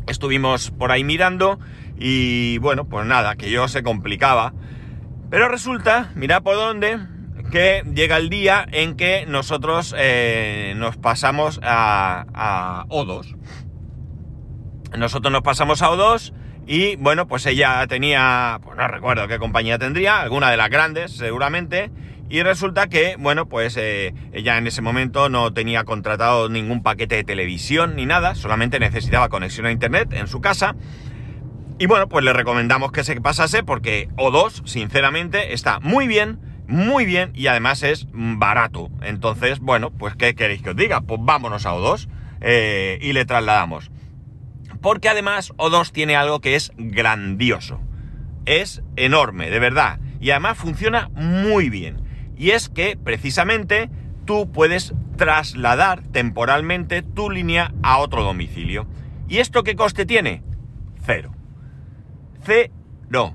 estuvimos 0.06 0.70
por 0.70 0.92
ahí 0.92 1.04
mirando 1.04 1.58
y 1.98 2.58
bueno, 2.58 2.88
pues 2.88 3.06
nada, 3.06 3.36
que 3.36 3.50
yo 3.50 3.68
se 3.68 3.82
complicaba. 3.82 4.54
Pero 5.30 5.48
resulta, 5.48 6.10
mira 6.14 6.40
por 6.40 6.56
dónde, 6.56 6.98
que 7.50 7.82
llega 7.94 8.16
el 8.16 8.30
día 8.30 8.66
en 8.70 8.96
que 8.96 9.26
nosotros 9.26 9.94
eh, 9.96 10.74
nos 10.76 10.96
pasamos 10.96 11.60
a, 11.62 12.26
a 12.34 12.86
O2. 12.88 13.36
Nosotros 14.96 15.30
nos 15.32 15.42
pasamos 15.42 15.82
a 15.82 15.90
O2 15.90 16.32
y 16.72 16.94
bueno, 16.94 17.26
pues 17.26 17.46
ella 17.46 17.84
tenía, 17.88 18.60
pues 18.62 18.76
no 18.76 18.86
recuerdo 18.86 19.26
qué 19.26 19.40
compañía 19.40 19.76
tendría, 19.76 20.20
alguna 20.20 20.52
de 20.52 20.56
las 20.56 20.70
grandes 20.70 21.10
seguramente. 21.10 21.90
Y 22.28 22.44
resulta 22.44 22.86
que, 22.86 23.16
bueno, 23.18 23.46
pues 23.46 23.76
eh, 23.76 24.14
ella 24.32 24.56
en 24.56 24.68
ese 24.68 24.80
momento 24.80 25.28
no 25.28 25.52
tenía 25.52 25.82
contratado 25.82 26.48
ningún 26.48 26.84
paquete 26.84 27.16
de 27.16 27.24
televisión 27.24 27.96
ni 27.96 28.06
nada, 28.06 28.36
solamente 28.36 28.78
necesitaba 28.78 29.28
conexión 29.30 29.66
a 29.66 29.72
internet 29.72 30.12
en 30.12 30.28
su 30.28 30.40
casa. 30.40 30.76
Y 31.80 31.86
bueno, 31.86 32.08
pues 32.08 32.24
le 32.24 32.32
recomendamos 32.32 32.92
que 32.92 33.02
se 33.02 33.20
pasase 33.20 33.64
porque 33.64 34.08
O2, 34.16 34.64
sinceramente, 34.64 35.54
está 35.54 35.80
muy 35.80 36.06
bien, 36.06 36.38
muy 36.68 37.04
bien 37.04 37.32
y 37.34 37.48
además 37.48 37.82
es 37.82 38.06
barato. 38.12 38.90
Entonces, 39.02 39.58
bueno, 39.58 39.90
pues 39.90 40.14
¿qué 40.14 40.36
queréis 40.36 40.62
que 40.62 40.70
os 40.70 40.76
diga? 40.76 41.00
Pues 41.00 41.18
vámonos 41.20 41.66
a 41.66 41.72
O2 41.72 42.08
eh, 42.42 43.00
y 43.02 43.12
le 43.12 43.24
trasladamos. 43.24 43.90
Porque 44.80 45.08
además 45.08 45.52
O2 45.56 45.92
tiene 45.92 46.16
algo 46.16 46.40
que 46.40 46.54
es 46.54 46.72
grandioso. 46.76 47.80
Es 48.46 48.82
enorme, 48.96 49.50
de 49.50 49.58
verdad. 49.58 50.00
Y 50.20 50.30
además 50.30 50.58
funciona 50.58 51.08
muy 51.14 51.70
bien. 51.70 52.02
Y 52.36 52.50
es 52.50 52.68
que 52.68 52.96
precisamente 52.96 53.90
tú 54.24 54.50
puedes 54.50 54.94
trasladar 55.16 56.02
temporalmente 56.02 57.02
tu 57.02 57.30
línea 57.30 57.72
a 57.82 57.98
otro 57.98 58.22
domicilio. 58.22 58.86
¿Y 59.28 59.38
esto 59.38 59.62
qué 59.62 59.76
coste 59.76 60.06
tiene? 60.06 60.42
Cero. 61.04 61.34
Cero. 62.44 63.34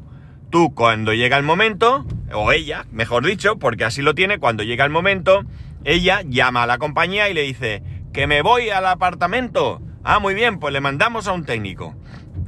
Tú 0.50 0.74
cuando 0.74 1.14
llega 1.14 1.38
el 1.38 1.44
momento, 1.44 2.06
o 2.34 2.52
ella, 2.52 2.86
mejor 2.92 3.26
dicho, 3.26 3.58
porque 3.58 3.86
así 3.86 4.02
lo 4.02 4.16
tiene, 4.16 4.40
cuando 4.40 4.64
llega 4.64 4.86
el 4.86 4.92
momento, 4.92 5.44
ella 5.84 6.22
llama 6.26 6.64
a 6.64 6.68
la 6.68 6.78
compañía 6.78 7.30
y 7.30 7.34
le 7.34 7.42
dice, 7.42 7.84
que 8.14 8.26
me 8.26 8.42
voy 8.42 8.70
al 8.70 8.86
apartamento. 8.86 9.82
Ah, 10.08 10.20
muy 10.20 10.36
bien, 10.36 10.60
pues 10.60 10.72
le 10.72 10.82
mandamos 10.82 11.28
a 11.28 11.32
un 11.32 11.46
técnico. 11.46 11.96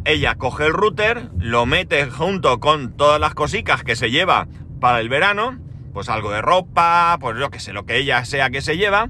Ella 0.06 0.36
coge 0.36 0.68
el 0.68 0.74
router, 0.74 1.32
lo 1.40 1.66
mete 1.66 2.06
junto 2.06 2.60
con 2.60 2.96
todas 2.96 3.20
las 3.20 3.34
cositas 3.34 3.84
que 3.84 3.96
se 3.96 4.12
lleva 4.12 4.48
para 4.80 5.02
el 5.02 5.10
verano, 5.10 5.58
pues 5.92 6.08
algo 6.08 6.30
de 6.30 6.44
ropa, 6.44 7.18
pues 7.20 7.36
yo 7.40 7.50
que 7.50 7.60
sé, 7.60 7.74
lo 7.74 7.88
que 7.88 7.98
ella 7.98 8.24
sea 8.26 8.52
que 8.52 8.62
se 8.62 8.78
lleva, 8.78 9.10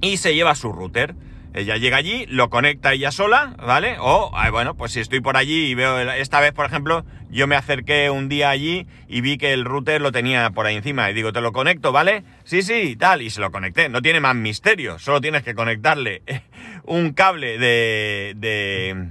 y 0.00 0.18
se 0.18 0.36
lleva 0.36 0.54
su 0.54 0.70
router. 0.70 1.16
Ella 1.52 1.76
llega 1.76 1.96
allí, 1.96 2.24
lo 2.26 2.48
conecta 2.50 2.92
ella 2.92 3.10
sola, 3.10 3.56
¿vale? 3.58 3.96
O, 3.98 4.30
bueno, 4.52 4.76
pues 4.76 4.92
si 4.92 5.00
estoy 5.00 5.20
por 5.20 5.36
allí 5.36 5.66
y 5.66 5.74
veo, 5.74 5.98
esta 5.98 6.38
vez, 6.38 6.52
por 6.52 6.66
ejemplo, 6.66 7.04
yo 7.28 7.48
me 7.48 7.56
acerqué 7.56 8.10
un 8.10 8.28
día 8.28 8.50
allí 8.50 8.86
y 9.08 9.20
vi 9.22 9.36
que 9.38 9.52
el 9.52 9.64
router 9.64 10.00
lo 10.00 10.12
tenía 10.12 10.50
por 10.50 10.66
ahí 10.66 10.76
encima. 10.76 11.10
Y 11.10 11.14
digo, 11.14 11.32
te 11.32 11.40
lo 11.40 11.50
conecto, 11.50 11.90
¿vale? 11.90 12.22
Sí, 12.44 12.62
sí, 12.62 12.94
tal. 12.94 13.22
Y 13.22 13.30
se 13.30 13.40
lo 13.40 13.50
conecté. 13.50 13.88
No 13.88 14.00
tiene 14.00 14.20
más 14.20 14.36
misterio. 14.36 15.00
Solo 15.00 15.20
tienes 15.20 15.42
que 15.42 15.56
conectarle 15.56 16.22
un 16.84 17.12
cable 17.12 17.58
de, 17.58 18.34
de, 18.36 19.08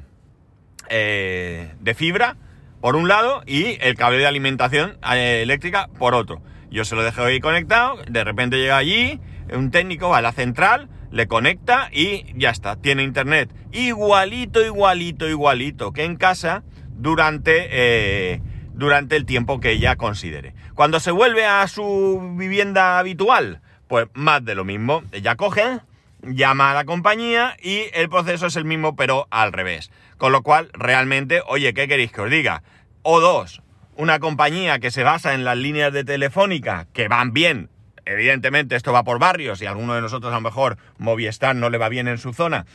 eh, 0.89 1.73
de 1.79 1.93
fibra 1.93 2.37
por 2.81 2.95
un 2.95 3.07
lado 3.07 3.43
y 3.45 3.77
el 3.81 3.95
cable 3.95 4.17
de 4.17 4.27
alimentación 4.27 4.97
eh, 5.13 5.41
eléctrica 5.43 5.89
por 5.97 6.15
otro. 6.15 6.41
Yo 6.71 6.85
se 6.85 6.95
lo 6.95 7.03
dejé 7.03 7.21
ahí 7.21 7.39
conectado, 7.39 7.97
de 8.07 8.23
repente 8.23 8.57
llega 8.57 8.77
allí, 8.77 9.19
un 9.51 9.71
técnico 9.71 10.09
va 10.09 10.19
a 10.19 10.21
la 10.21 10.31
central, 10.31 10.87
le 11.11 11.27
conecta 11.27 11.89
y 11.91 12.25
ya 12.35 12.51
está, 12.51 12.75
tiene 12.75 13.03
internet 13.03 13.49
igualito, 13.71 14.63
igualito, 14.63 15.27
igualito 15.27 15.91
que 15.91 16.03
en 16.03 16.15
casa 16.15 16.63
durante, 16.91 17.67
eh, 17.71 18.41
durante 18.73 19.15
el 19.15 19.25
tiempo 19.25 19.59
que 19.59 19.71
ella 19.71 19.95
considere. 19.95 20.53
Cuando 20.75 20.99
se 20.99 21.11
vuelve 21.11 21.45
a 21.45 21.67
su 21.67 22.35
vivienda 22.37 22.99
habitual, 22.99 23.61
pues 23.87 24.07
más 24.13 24.45
de 24.45 24.55
lo 24.55 24.63
mismo. 24.63 25.03
Ella 25.11 25.35
coge, 25.35 25.79
llama 26.23 26.71
a 26.71 26.73
la 26.73 26.85
compañía 26.85 27.55
y 27.61 27.83
el 27.93 28.09
proceso 28.09 28.47
es 28.47 28.55
el 28.55 28.65
mismo 28.65 28.95
pero 28.95 29.27
al 29.31 29.53
revés. 29.53 29.91
Con 30.17 30.31
lo 30.31 30.43
cual, 30.43 30.69
realmente, 30.73 31.41
oye, 31.47 31.73
¿qué 31.73 31.87
queréis 31.87 32.11
que 32.11 32.21
os 32.21 32.29
diga? 32.29 32.63
O 33.01 33.19
dos, 33.19 33.61
una 33.95 34.19
compañía 34.19 34.79
que 34.79 34.91
se 34.91 35.03
basa 35.03 35.33
en 35.33 35.43
las 35.43 35.57
líneas 35.57 35.93
de 35.93 36.03
telefónica 36.03 36.87
que 36.93 37.07
van 37.07 37.33
bien 37.33 37.69
evidentemente 38.09 38.75
esto 38.75 38.91
va 38.91 39.03
por 39.03 39.19
barrios 39.19 39.61
y 39.61 39.65
a 39.65 39.69
alguno 39.69 39.93
de 39.93 40.01
nosotros 40.01 40.31
a 40.31 40.37
lo 40.37 40.41
mejor 40.41 40.77
Movistar 40.97 41.55
no 41.55 41.69
le 41.69 41.77
va 41.77 41.89
bien 41.89 42.07
en 42.07 42.17
su 42.17 42.33
zona, 42.33 42.65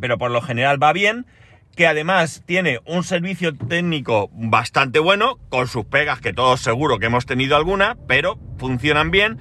pero 0.00 0.18
por 0.18 0.30
lo 0.30 0.42
general 0.42 0.82
va 0.82 0.92
bien, 0.92 1.26
que 1.76 1.86
además 1.86 2.42
tiene 2.46 2.80
un 2.84 3.04
servicio 3.04 3.54
técnico 3.54 4.28
bastante 4.32 4.98
bueno, 4.98 5.38
con 5.50 5.68
sus 5.68 5.84
pegas 5.84 6.20
que 6.20 6.32
todos 6.32 6.60
seguro 6.60 6.98
que 6.98 7.06
hemos 7.06 7.26
tenido 7.26 7.56
alguna, 7.56 7.96
pero 8.08 8.38
funcionan 8.58 9.10
bien. 9.10 9.38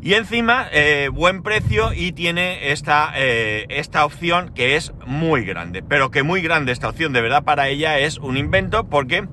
Y 0.00 0.14
encima, 0.14 0.68
eh, 0.72 1.10
buen 1.12 1.42
precio 1.42 1.92
y 1.92 2.12
tiene 2.12 2.70
esta, 2.70 3.12
eh, 3.16 3.66
esta 3.68 4.04
opción 4.04 4.52
que 4.54 4.76
es 4.76 4.92
muy 5.06 5.44
grande. 5.44 5.82
Pero 5.82 6.10
que 6.10 6.22
muy 6.22 6.40
grande 6.40 6.70
esta 6.70 6.88
opción, 6.88 7.12
de 7.12 7.20
verdad 7.20 7.42
para 7.42 7.68
ella 7.68 7.98
es 7.98 8.18
un 8.18 8.36
invento 8.36 8.88
porque 8.88 9.26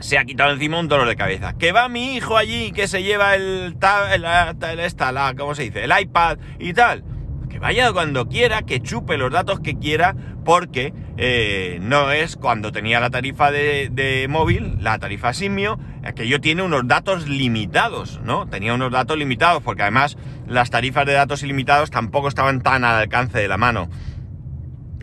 se 0.00 0.18
ha 0.18 0.24
quitado 0.24 0.52
encima 0.52 0.78
un 0.78 0.88
dolor 0.88 1.08
de 1.08 1.16
cabeza. 1.16 1.54
Que 1.56 1.72
va 1.72 1.88
mi 1.88 2.14
hijo 2.14 2.36
allí, 2.36 2.72
que 2.72 2.88
se 2.88 3.02
lleva 3.02 3.34
el, 3.34 3.76
el, 4.12 4.80
esta, 4.80 5.12
la, 5.12 5.34
¿cómo 5.34 5.54
se 5.54 5.62
dice? 5.62 5.84
El 5.84 5.92
iPad 5.98 6.38
y 6.58 6.74
tal. 6.74 7.02
Que 7.50 7.58
vaya 7.58 7.92
cuando 7.92 8.28
quiera, 8.28 8.62
que 8.62 8.80
chupe 8.80 9.18
los 9.18 9.32
datos 9.32 9.60
que 9.60 9.76
quiera, 9.78 10.14
porque 10.44 10.94
eh, 11.18 11.78
no 11.82 12.12
es 12.12 12.36
cuando 12.36 12.72
tenía 12.72 13.00
la 13.00 13.10
tarifa 13.10 13.50
de, 13.50 14.26
móvil, 14.30 14.76
la 14.80 14.98
tarifa 14.98 15.34
simio, 15.34 15.78
que 16.14 16.28
yo 16.28 16.40
tiene 16.40 16.62
unos 16.62 16.86
datos 16.86 17.28
limitados, 17.28 18.20
¿no? 18.24 18.46
Tenía 18.46 18.72
unos 18.72 18.92
datos 18.92 19.18
limitados, 19.18 19.62
porque 19.62 19.82
además 19.82 20.16
las 20.46 20.70
tarifas 20.70 21.04
de 21.06 21.12
datos 21.12 21.42
ilimitados 21.42 21.90
tampoco 21.90 22.28
estaban 22.28 22.62
tan 22.62 22.84
al 22.84 22.96
alcance 22.96 23.38
de 23.38 23.48
la 23.48 23.58
mano. 23.58 23.90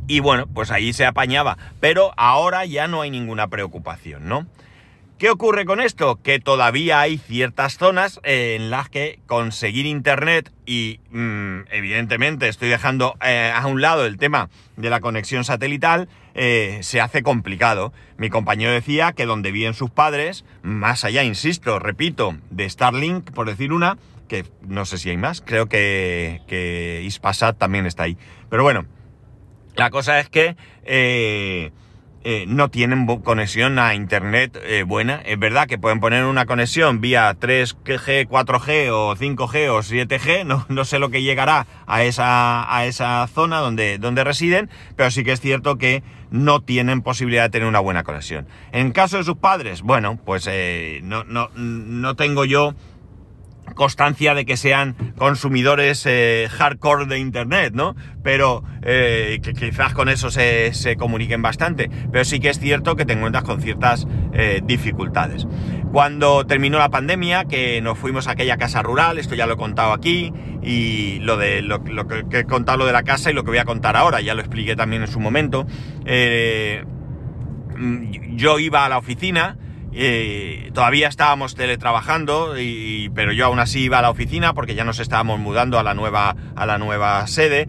Y 0.08 0.22
bueno, 0.22 0.48
pues 0.48 0.72
ahí 0.72 0.94
se 0.94 1.06
apañaba. 1.06 1.58
Pero 1.82 2.14
ahora 2.16 2.66
ya 2.66 2.88
no 2.88 3.02
hay 3.02 3.12
ninguna 3.12 3.48
preocupación, 3.48 4.28
¿no? 4.28 4.48
¿Qué 5.18 5.32
ocurre 5.32 5.66
con 5.66 5.80
esto? 5.80 6.20
Que 6.22 6.40
todavía 6.40 7.02
hay 7.02 7.18
ciertas 7.18 7.80
zonas 7.80 8.20
en 8.22 8.70
las 8.70 8.88
que 8.88 9.20
conseguir 9.26 9.88
internet 9.88 10.52
y 10.64 11.00
mm, 11.10 11.62
evidentemente 11.72 12.48
estoy 12.48 12.70
dejando 12.70 13.16
eh, 13.26 13.52
a 13.52 13.66
un 13.66 13.82
lado 13.82 14.06
el 14.06 14.20
tema 14.20 14.52
de 14.76 14.92
la 14.92 15.00
conexión 15.00 15.44
satelital 15.44 16.08
eh, 16.36 16.78
se 16.84 17.02
hace 17.02 17.24
complicado. 17.24 17.94
Mi 18.18 18.30
compañero 18.30 18.72
decía 18.72 19.12
que 19.14 19.26
donde 19.26 19.52
viven 19.52 19.74
sus 19.74 19.90
padres, 19.90 20.46
más 20.62 21.04
allá, 21.04 21.24
insisto, 21.24 21.80
repito, 21.80 22.38
de 22.52 22.70
Starlink, 22.70 23.32
por 23.32 23.48
decir 23.48 23.74
una, 23.74 23.98
que 24.28 24.46
no 24.68 24.86
sé 24.86 25.00
si 25.00 25.10
hay 25.10 25.18
más, 25.18 25.42
creo 25.42 25.66
que, 25.68 27.02
Ispasat 27.04 27.58
también 27.58 27.88
está 27.88 28.04
ahí. 28.04 28.20
Pero 28.52 28.62
bueno, 28.62 28.86
la 29.76 29.90
cosa 29.90 30.20
es 30.20 30.30
que... 30.30 30.56
Eh, 30.84 31.72
eh, 32.30 32.44
no 32.46 32.70
tienen 32.70 33.06
conexión 33.22 33.80
a 33.80 33.96
internet 33.96 34.60
eh, 34.62 34.84
buena. 34.84 35.22
Es 35.24 35.40
verdad 35.40 35.66
que 35.66 35.78
pueden 35.78 36.02
poner 36.02 36.26
una 36.26 36.46
conexión 36.46 37.00
vía 37.00 37.34
3G, 37.40 38.28
4G 38.28 38.90
o 38.92 39.16
5G 39.16 39.70
o 39.70 39.80
7G, 39.80 40.46
no, 40.46 40.66
no 40.68 40.84
sé 40.84 41.00
lo 41.00 41.10
que 41.10 41.22
llegará 41.22 41.68
a 41.86 42.04
esa, 42.04 42.76
a 42.76 42.86
esa 42.86 43.26
zona 43.28 43.60
donde, 43.60 43.98
donde 43.98 44.26
residen, 44.26 44.70
pero 44.98 45.10
sí 45.10 45.24
que 45.24 45.32
es 45.32 45.40
cierto 45.40 45.78
que 45.78 46.04
no 46.30 46.60
tienen 46.60 47.02
posibilidad 47.02 47.44
de 47.44 47.50
tener 47.50 47.70
una 47.70 47.80
buena 47.80 48.04
conexión. 48.04 48.46
En 48.74 48.92
caso 48.92 49.16
de 49.16 49.24
sus 49.24 49.38
padres, 49.38 49.82
bueno, 49.82 50.20
pues 50.26 50.50
eh, 50.52 51.00
no, 51.04 51.24
no, 51.24 51.48
no 51.56 52.16
tengo 52.18 52.44
yo 52.44 52.76
constancia 53.76 54.34
de 54.34 54.46
que 54.46 54.58
sean 54.58 54.96
consumidores 55.18 56.06
eh, 56.06 56.48
hardcore 56.52 57.06
de 57.06 57.20
Internet, 57.20 57.74
¿no? 57.74 57.96
Pero 58.24 58.64
eh, 58.82 59.40
que 59.42 59.54
quizás 59.54 59.94
con 59.94 60.10
eso 60.10 60.30
se, 60.32 60.96
comuniquen 60.98 61.42
bastante. 61.42 61.90
Pero 62.12 62.26
sí 62.26 62.40
que 62.40 62.50
es 62.50 62.60
cierto 62.60 62.96
que 62.96 63.06
te 63.06 63.14
encuentras 63.14 63.44
con 63.44 63.62
ciertas 63.62 64.08
eh, 64.34 64.62
dificultades. 64.64 65.48
Cuando 65.92 66.46
terminó 66.46 66.78
la 66.80 66.90
pandemia, 66.90 67.46
que 67.46 67.82
nos 67.82 67.98
fuimos 67.98 68.28
a 68.28 68.32
aquella 68.32 68.58
casa 68.58 68.82
rural, 68.82 69.18
esto 69.18 69.36
ya 69.36 69.48
lo 69.48 69.54
he 69.54 69.58
contado 69.58 69.94
aquí, 69.94 70.34
y 70.62 71.20
lo 71.20 71.38
de 71.38 71.62
lo, 71.62 71.84
que, 71.84 72.40
he 72.40 72.44
contado 72.44 72.80
lo 72.80 72.86
de 72.86 72.94
la 72.94 73.04
casa 73.04 73.32
y 73.32 73.34
lo 73.34 73.44
que 73.44 73.52
voy 73.52 73.60
a 73.60 73.66
contar 73.66 73.96
ahora, 73.96 74.20
ya 74.22 74.34
lo 74.34 74.42
expliqué 74.42 74.76
también 74.76 75.02
en 75.04 75.08
su 75.08 75.20
momento. 75.20 75.66
yo 78.36 78.60
iba 78.60 78.86
a 78.86 78.90
la 78.90 78.98
oficina, 78.98 79.58
eh, 80.00 80.72
todavía 80.74 81.08
estábamos 81.08 81.56
teletrabajando, 81.56 82.60
y, 82.60 83.10
pero 83.16 83.32
yo 83.32 83.46
aún 83.46 83.60
así 83.60 83.82
iba 83.82 84.00
a 84.00 84.02
la 84.02 84.10
oficina 84.10 84.54
porque 84.54 84.76
ya 84.76 84.84
nos 84.84 85.00
estábamos 85.00 85.40
mudando 85.40 85.80
a 85.80 85.84
la 85.84 85.94
nueva, 85.94 86.36
a 86.56 86.66
la 86.66 86.78
nueva 86.78 87.26
sede 87.28 87.68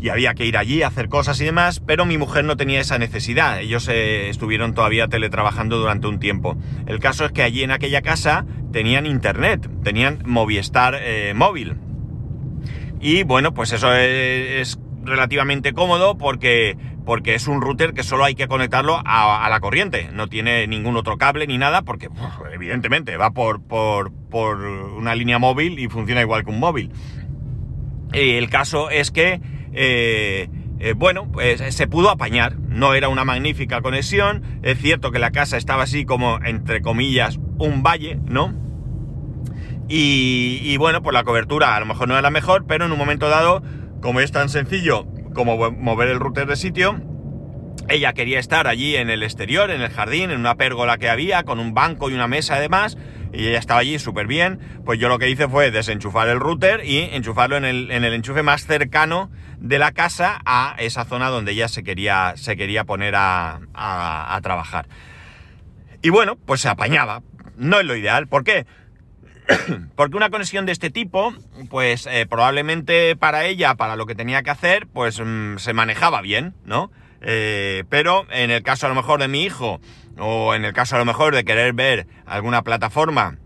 y 0.00 0.08
había 0.10 0.34
que 0.34 0.44
ir 0.44 0.56
allí 0.56 0.82
a 0.82 0.88
hacer 0.88 1.08
cosas 1.08 1.40
y 1.40 1.44
demás, 1.44 1.80
pero 1.80 2.04
mi 2.04 2.18
mujer 2.18 2.44
no 2.44 2.56
tenía 2.56 2.80
esa 2.80 2.98
necesidad. 2.98 3.60
Ellos 3.60 3.88
eh, 3.88 4.28
estuvieron 4.28 4.74
todavía 4.74 5.08
teletrabajando 5.08 5.78
durante 5.78 6.06
un 6.06 6.18
tiempo. 6.18 6.56
El 6.86 6.98
caso 6.98 7.24
es 7.24 7.32
que 7.32 7.42
allí 7.42 7.62
en 7.62 7.70
aquella 7.70 8.02
casa 8.02 8.44
tenían 8.72 9.06
internet, 9.06 9.68
tenían 9.82 10.22
Movistar 10.26 10.98
eh, 11.00 11.32
móvil. 11.34 11.76
Y 13.00 13.22
bueno, 13.22 13.54
pues 13.54 13.72
eso 13.72 13.94
es 13.94 14.78
relativamente 15.04 15.72
cómodo 15.72 16.18
porque 16.18 16.76
porque 17.06 17.36
es 17.36 17.46
un 17.46 17.62
router 17.62 17.94
que 17.94 18.02
solo 18.02 18.24
hay 18.24 18.34
que 18.34 18.48
conectarlo 18.48 19.00
a, 19.06 19.46
la 19.48 19.60
corriente, 19.60 20.10
no 20.12 20.26
tiene 20.26 20.66
ningún 20.66 20.96
otro 20.96 21.16
cable 21.16 21.46
ni 21.46 21.56
nada, 21.56 21.82
porque 21.82 22.10
evidentemente 22.52 23.16
va 23.16 23.30
por, 23.30 23.60
una 24.98 25.14
línea 25.14 25.38
móvil 25.38 25.78
y 25.78 25.88
funciona 25.88 26.20
igual 26.20 26.44
que 26.44 26.50
un 26.50 26.58
móvil. 26.58 26.90
Y 28.12 28.32
el 28.32 28.50
caso 28.50 28.90
es 28.90 29.12
que, 29.12 29.40
eh, 29.72 30.48
eh, 30.80 30.94
bueno, 30.96 31.30
pues 31.30 31.62
se 31.74 31.86
pudo 31.86 32.10
apañar, 32.10 32.58
no 32.58 32.92
era 32.92 33.08
una 33.08 33.24
magnífica 33.24 33.80
conexión, 33.82 34.42
es 34.62 34.76
cierto 34.78 35.12
que 35.12 35.20
la 35.20 35.30
casa 35.30 35.56
estaba 35.56 35.84
así 35.84 36.04
como, 36.04 36.40
entre 36.44 36.82
comillas, 36.82 37.38
un 37.58 37.84
valle, 37.84 38.18
¿no? 38.26 38.52
Y, 39.88 40.58
y 40.64 40.76
bueno, 40.76 41.04
pues 41.04 41.14
la 41.14 41.22
cobertura 41.22 41.76
a 41.76 41.80
lo 41.80 41.86
mejor 41.86 42.08
no 42.08 42.14
era 42.14 42.22
la 42.22 42.30
mejor, 42.30 42.66
pero 42.66 42.84
en 42.84 42.90
un 42.90 42.98
momento 42.98 43.28
dado, 43.28 43.62
como 44.00 44.18
es 44.18 44.32
tan 44.32 44.48
sencillo 44.48 45.06
como 45.36 45.70
mover 45.70 46.08
el 46.08 46.18
router 46.18 46.48
de 46.48 46.56
sitio. 46.56 47.00
Ella 47.88 48.14
quería 48.14 48.40
estar 48.40 48.66
allí 48.66 48.96
en 48.96 49.10
el 49.10 49.22
exterior, 49.22 49.70
en 49.70 49.82
el 49.82 49.90
jardín, 49.90 50.30
en 50.30 50.40
una 50.40 50.56
pérgola 50.56 50.98
que 50.98 51.08
había, 51.08 51.44
con 51.44 51.60
un 51.60 51.74
banco 51.74 52.10
y 52.10 52.14
una 52.14 52.26
mesa 52.26 52.56
además, 52.56 52.98
y 53.32 53.46
ella 53.46 53.58
estaba 53.58 53.80
allí 53.80 53.98
súper 54.00 54.26
bien. 54.26 54.58
Pues 54.84 54.98
yo 54.98 55.08
lo 55.08 55.20
que 55.20 55.28
hice 55.28 55.46
fue 55.46 55.70
desenchufar 55.70 56.28
el 56.28 56.40
router 56.40 56.84
y 56.84 56.98
enchufarlo 57.12 57.58
en 57.58 57.64
el, 57.64 58.04
enchufe 58.04 58.42
más 58.42 58.66
cercano 58.66 59.30
de 59.60 59.78
la 59.78 59.92
casa 59.92 60.40
a 60.44 60.74
esa 60.78 61.04
zona 61.04 61.28
donde 61.28 61.52
ella 61.52 61.68
se 61.68 61.84
quería, 61.84 62.32
se 62.36 62.56
quería 62.56 62.84
poner 62.84 63.14
a, 63.16 63.60
trabajar. 64.42 64.88
Y 66.02 66.08
bueno, 66.08 66.36
pues 66.36 66.62
se 66.62 66.68
apañaba. 66.68 67.22
No 67.56 67.78
es 67.78 67.86
lo 67.86 67.94
ideal. 67.94 68.26
¿Por 68.26 68.42
qué? 68.42 68.66
Porque 69.96 70.16
una 70.16 70.30
conexión 70.30 70.66
de 70.66 70.72
este 70.72 70.90
tipo, 70.90 71.34
pues 71.70 72.06
eh, 72.06 72.26
probablemente 72.28 73.16
para 73.16 73.44
ella, 73.44 73.74
para 73.74 73.96
lo 73.96 74.06
que 74.06 74.14
tenía 74.14 74.42
que 74.42 74.50
hacer, 74.50 74.86
pues 74.86 75.20
mm, 75.24 75.58
se 75.58 75.72
manejaba 75.72 76.20
bien, 76.20 76.54
¿no? 76.64 76.90
Eh, 77.20 77.84
pero 77.88 78.26
en 78.30 78.50
el 78.50 78.62
caso 78.62 78.86
a 78.86 78.88
lo 78.88 78.94
mejor 78.94 79.20
de 79.20 79.28
mi 79.28 79.42
hijo, 79.42 79.80
o 80.18 80.54
en 80.54 80.64
el 80.64 80.72
caso 80.72 80.96
a 80.96 80.98
lo 80.98 81.04
mejor 81.04 81.34
de 81.34 81.44
querer 81.44 81.72
ver 81.72 82.06
alguna 82.26 82.62
plataforma 82.62 83.38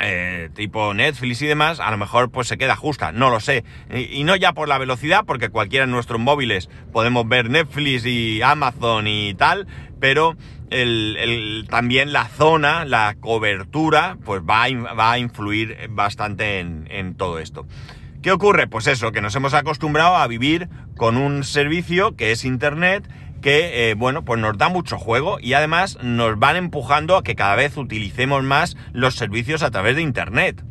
eh, 0.00 0.50
tipo 0.54 0.94
Netflix 0.94 1.42
y 1.42 1.46
demás, 1.46 1.80
a 1.80 1.90
lo 1.90 1.96
mejor 1.96 2.30
pues 2.30 2.48
se 2.48 2.58
queda 2.58 2.76
justa, 2.76 3.12
no 3.12 3.30
lo 3.30 3.40
sé. 3.40 3.64
Y, 3.92 4.24
no 4.24 4.36
ya 4.36 4.52
por 4.52 4.68
la 4.68 4.78
velocidad, 4.78 5.24
porque 5.26 5.48
cualquiera 5.48 5.84
en 5.84 5.90
nuestros 5.90 6.20
móviles 6.20 6.68
podemos 6.92 7.28
ver 7.28 7.50
Netflix 7.50 8.06
y 8.06 8.42
Amazon 8.42 9.06
y 9.06 9.34
tal, 9.34 9.66
pero 10.00 10.36
el, 10.70 11.66
también 11.70 12.12
la 12.12 12.26
zona, 12.26 12.84
la 12.84 13.16
cobertura, 13.20 14.18
pues 14.24 14.42
va 14.42 14.64
a, 14.64 14.94
va 14.94 15.12
a 15.12 15.18
influir 15.18 15.88
bastante 15.90 16.60
en, 16.60 16.86
en 16.90 17.14
todo 17.14 17.38
esto. 17.38 17.66
¿Qué 18.22 18.32
ocurre? 18.32 18.66
Pues 18.66 18.88
eso, 18.88 19.12
que 19.12 19.20
nos 19.20 19.36
hemos 19.36 19.54
acostumbrado 19.54 20.16
a 20.16 20.26
vivir 20.26 20.68
con 20.96 21.16
un 21.16 21.44
servicio 21.44 22.16
que 22.16 22.32
es 22.32 22.44
Internet 22.44 23.08
que, 23.40 23.90
eh, 23.90 23.94
bueno, 23.94 24.24
pues 24.24 24.40
nos 24.40 24.58
da 24.58 24.68
mucho 24.68 24.98
juego 24.98 25.38
y 25.40 25.54
además 25.54 25.98
nos 26.02 26.38
van 26.38 26.56
empujando 26.56 27.16
a 27.16 27.22
que 27.22 27.36
cada 27.36 27.54
vez 27.54 27.76
utilicemos 27.76 28.42
más 28.42 28.76
los 28.92 29.14
servicios 29.14 29.62
a 29.62 29.70
través 29.70 29.96
de 29.96 30.02
Internet. 30.02 30.64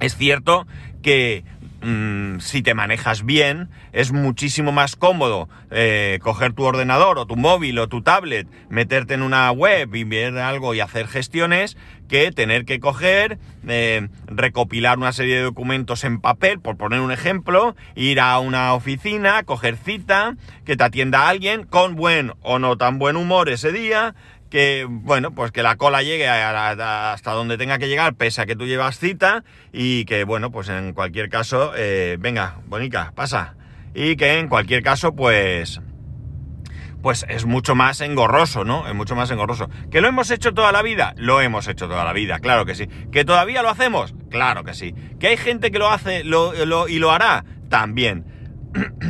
Es 0.00 0.16
cierto 0.16 0.66
que 1.02 1.44
mm, 1.86 2.40
si 2.40 2.62
te 2.62 2.74
manejas 2.74 3.24
bien, 3.24 3.68
es 3.92 4.12
muchísimo 4.12 4.72
más 4.72 4.96
cómodo 4.96 5.48
eh, 5.70 6.18
coger 6.22 6.52
tu 6.52 6.64
ordenador 6.64 7.18
o 7.18 7.26
tu 7.26 7.36
móvil 7.36 7.78
o 7.78 7.88
tu 7.88 8.02
tablet, 8.02 8.48
meterte 8.68 9.14
en 9.14 9.22
una 9.22 9.50
web 9.52 9.94
y 9.94 10.04
ver 10.04 10.36
algo 10.38 10.74
y 10.74 10.80
hacer 10.80 11.06
gestiones, 11.06 11.76
que 12.08 12.30
tener 12.32 12.64
que 12.64 12.80
coger, 12.80 13.38
eh, 13.66 14.08
recopilar 14.26 14.98
una 14.98 15.12
serie 15.12 15.36
de 15.36 15.42
documentos 15.42 16.04
en 16.04 16.20
papel, 16.20 16.60
por 16.60 16.76
poner 16.76 17.00
un 17.00 17.12
ejemplo, 17.12 17.76
ir 17.94 18.20
a 18.20 18.38
una 18.38 18.74
oficina, 18.74 19.42
coger 19.44 19.76
cita, 19.76 20.36
que 20.64 20.76
te 20.76 20.84
atienda 20.84 21.28
alguien 21.28 21.64
con 21.64 21.96
buen 21.96 22.32
o 22.42 22.58
no 22.58 22.76
tan 22.76 22.98
buen 22.98 23.16
humor 23.16 23.48
ese 23.48 23.72
día, 23.72 24.14
que, 24.50 24.86
bueno, 24.88 25.32
pues 25.32 25.52
que 25.52 25.62
la 25.62 25.76
cola 25.76 26.02
llegue 26.02 26.28
hasta 26.28 27.32
donde 27.32 27.58
tenga 27.58 27.78
que 27.78 27.88
llegar, 27.88 28.14
pese 28.14 28.42
a 28.42 28.46
que 28.46 28.56
tú 28.56 28.66
llevas 28.66 28.98
cita, 28.98 29.44
y 29.72 30.04
que, 30.04 30.24
bueno, 30.24 30.50
pues 30.50 30.68
en 30.68 30.92
cualquier 30.92 31.28
caso, 31.28 31.72
eh, 31.76 32.16
venga, 32.18 32.56
bonica, 32.66 33.12
pasa. 33.14 33.56
Y 33.94 34.16
que 34.16 34.38
en 34.38 34.48
cualquier 34.48 34.82
caso, 34.82 35.14
pues, 35.14 35.80
pues 37.02 37.24
es 37.28 37.46
mucho 37.46 37.74
más 37.74 38.00
engorroso, 38.00 38.64
¿no? 38.64 38.86
Es 38.88 38.94
mucho 38.94 39.14
más 39.14 39.30
engorroso. 39.30 39.68
¿Que 39.90 40.00
lo 40.00 40.08
hemos 40.08 40.30
hecho 40.30 40.54
toda 40.54 40.72
la 40.72 40.82
vida? 40.82 41.14
Lo 41.16 41.40
hemos 41.40 41.68
hecho 41.68 41.88
toda 41.88 42.04
la 42.04 42.12
vida, 42.12 42.38
claro 42.40 42.66
que 42.66 42.74
sí. 42.74 42.88
¿Que 43.12 43.24
todavía 43.24 43.62
lo 43.62 43.70
hacemos? 43.70 44.14
Claro 44.30 44.64
que 44.64 44.74
sí. 44.74 44.94
¿Que 45.20 45.28
hay 45.28 45.36
gente 45.36 45.70
que 45.70 45.78
lo 45.78 45.88
hace 45.88 46.22
y 46.24 46.98
lo 46.98 47.12
hará? 47.12 47.44
También. 47.68 48.24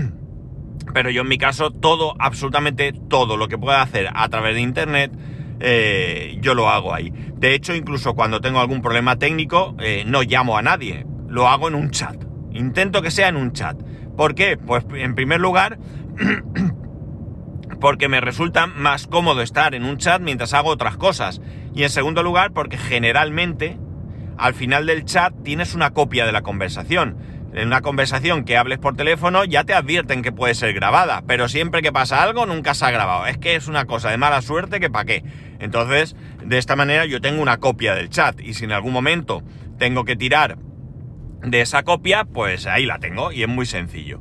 Pero 0.97 1.11
yo 1.11 1.21
en 1.21 1.29
mi 1.29 1.37
caso, 1.37 1.73
todo, 1.73 2.15
absolutamente 2.19 2.95
todo 2.95 3.37
lo 3.37 3.49
que 3.49 3.59
pueda 3.59 3.83
hacer 3.83 4.09
a 4.15 4.31
través 4.31 4.55
de 4.55 4.62
Internet, 4.62 5.12
eh, 5.61 6.38
yo 6.41 6.55
lo 6.55 6.71
hago 6.71 6.95
ahí. 6.95 7.12
De 7.35 7.53
hecho, 7.53 7.75
incluso 7.75 8.15
cuando 8.15 8.41
tengo 8.41 8.61
algún 8.61 8.81
problema 8.81 9.17
técnico, 9.17 9.76
eh, 9.79 10.05
no 10.07 10.23
llamo 10.23 10.57
a 10.57 10.62
nadie, 10.62 11.05
lo 11.29 11.49
hago 11.49 11.69
en 11.69 11.75
un 11.75 11.91
chat. 11.91 12.17
Intento 12.50 13.03
que 13.03 13.11
sea 13.11 13.29
en 13.29 13.37
un 13.37 13.53
chat. 13.53 13.76
¿Por 14.17 14.35
qué? 14.35 14.57
Pues 14.57 14.87
en 14.95 15.15
primer 15.15 15.38
lugar, 15.38 15.79
porque 17.79 18.09
me 18.09 18.23
resulta 18.23 18.67
más 18.67 19.07
cómodo 19.07 19.43
estar 19.43 19.75
en 19.75 19.85
un 19.85 19.99
chat 19.99 20.23
mientras 20.23 20.55
hago 20.55 20.71
otras 20.71 20.97
cosas. 20.97 21.43
Y 21.75 21.83
en 21.83 21.91
segundo 21.91 22.23
lugar, 22.23 22.53
porque 22.55 22.79
generalmente 22.79 23.79
al 24.38 24.55
final 24.55 24.87
del 24.87 25.05
chat 25.05 25.35
tienes 25.43 25.75
una 25.75 25.91
copia 25.91 26.25
de 26.25 26.33
la 26.33 26.41
conversación. 26.41 27.19
En 27.57 27.69
una 27.69 27.81
conversación 27.81 28.45
que 28.45 28.59
hables 28.59 28.79
por 28.79 28.97
teléfono 28.97 29.43
ya 29.43 29.65
te 29.65 29.73
advierten 29.73 30.21
que 30.21 30.31
puede 30.31 30.55
ser 30.55 30.75
grabada, 30.75 31.23
pero 31.27 31.49
siempre 31.49 31.81
que 31.81 31.91
pasa 31.91 32.23
algo 32.23 32.45
nunca 32.45 32.75
se 32.75 32.85
ha 32.85 32.91
grabado. 32.91 33.25
Es 33.25 33.39
que 33.39 33.57
es 33.57 33.67
una 33.67 33.87
cosa 33.87 34.11
de 34.11 34.19
mala 34.19 34.43
suerte 34.43 34.79
que 34.79 34.91
pa' 34.91 35.07
qué. 35.07 35.25
Entonces, 35.59 36.17
de 36.45 36.59
esta 36.59 36.77
manera 36.77 37.07
yo 37.07 37.23
tengo 37.23 37.41
una 37.41 37.57
copia 37.57 37.95
del 37.95 38.11
chat 38.11 38.39
y 38.43 38.53
si 38.53 38.65
en 38.65 38.73
algún 38.73 38.93
momento 38.93 39.43
tengo 39.79 40.05
que 40.05 40.17
tirar 40.17 40.59
de 41.41 41.63
esa 41.63 41.83
copia, 41.83 42.25
pues 42.25 42.67
ahí 42.67 42.85
la 42.85 42.99
tengo 42.99 43.33
y 43.33 43.43
es 43.43 43.49
muy 43.49 43.65
sencillo. 43.65 44.21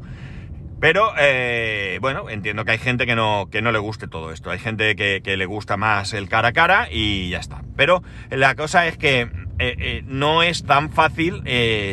Pero, 0.79 1.11
eh, 1.17 1.97
bueno, 1.99 2.29
entiendo 2.29 2.63
que 2.63 2.71
hay 2.71 2.77
gente 2.77 3.05
que 3.05 3.17
no, 3.17 3.49
que 3.51 3.61
no 3.61 3.73
le 3.73 3.79
guste 3.79 4.07
todo 4.07 4.31
esto. 4.31 4.49
Hay 4.49 4.59
gente 4.59 4.95
que, 4.95 5.21
le 5.35 5.45
gusta 5.45 5.75
más 5.75 6.13
el 6.13 6.29
cara 6.29 6.49
a 6.49 6.53
cara 6.53 6.87
y 6.89 7.31
ya 7.31 7.39
está. 7.39 7.63
Pero 7.75 8.01
la 8.29 8.55
cosa 8.55 8.87
es 8.87 8.97
que 8.97 9.29
eh, 9.59 9.75
eh, 9.79 10.03
no 10.05 10.43
es 10.43 10.63
tan 10.63 10.91
fácil 10.91 11.43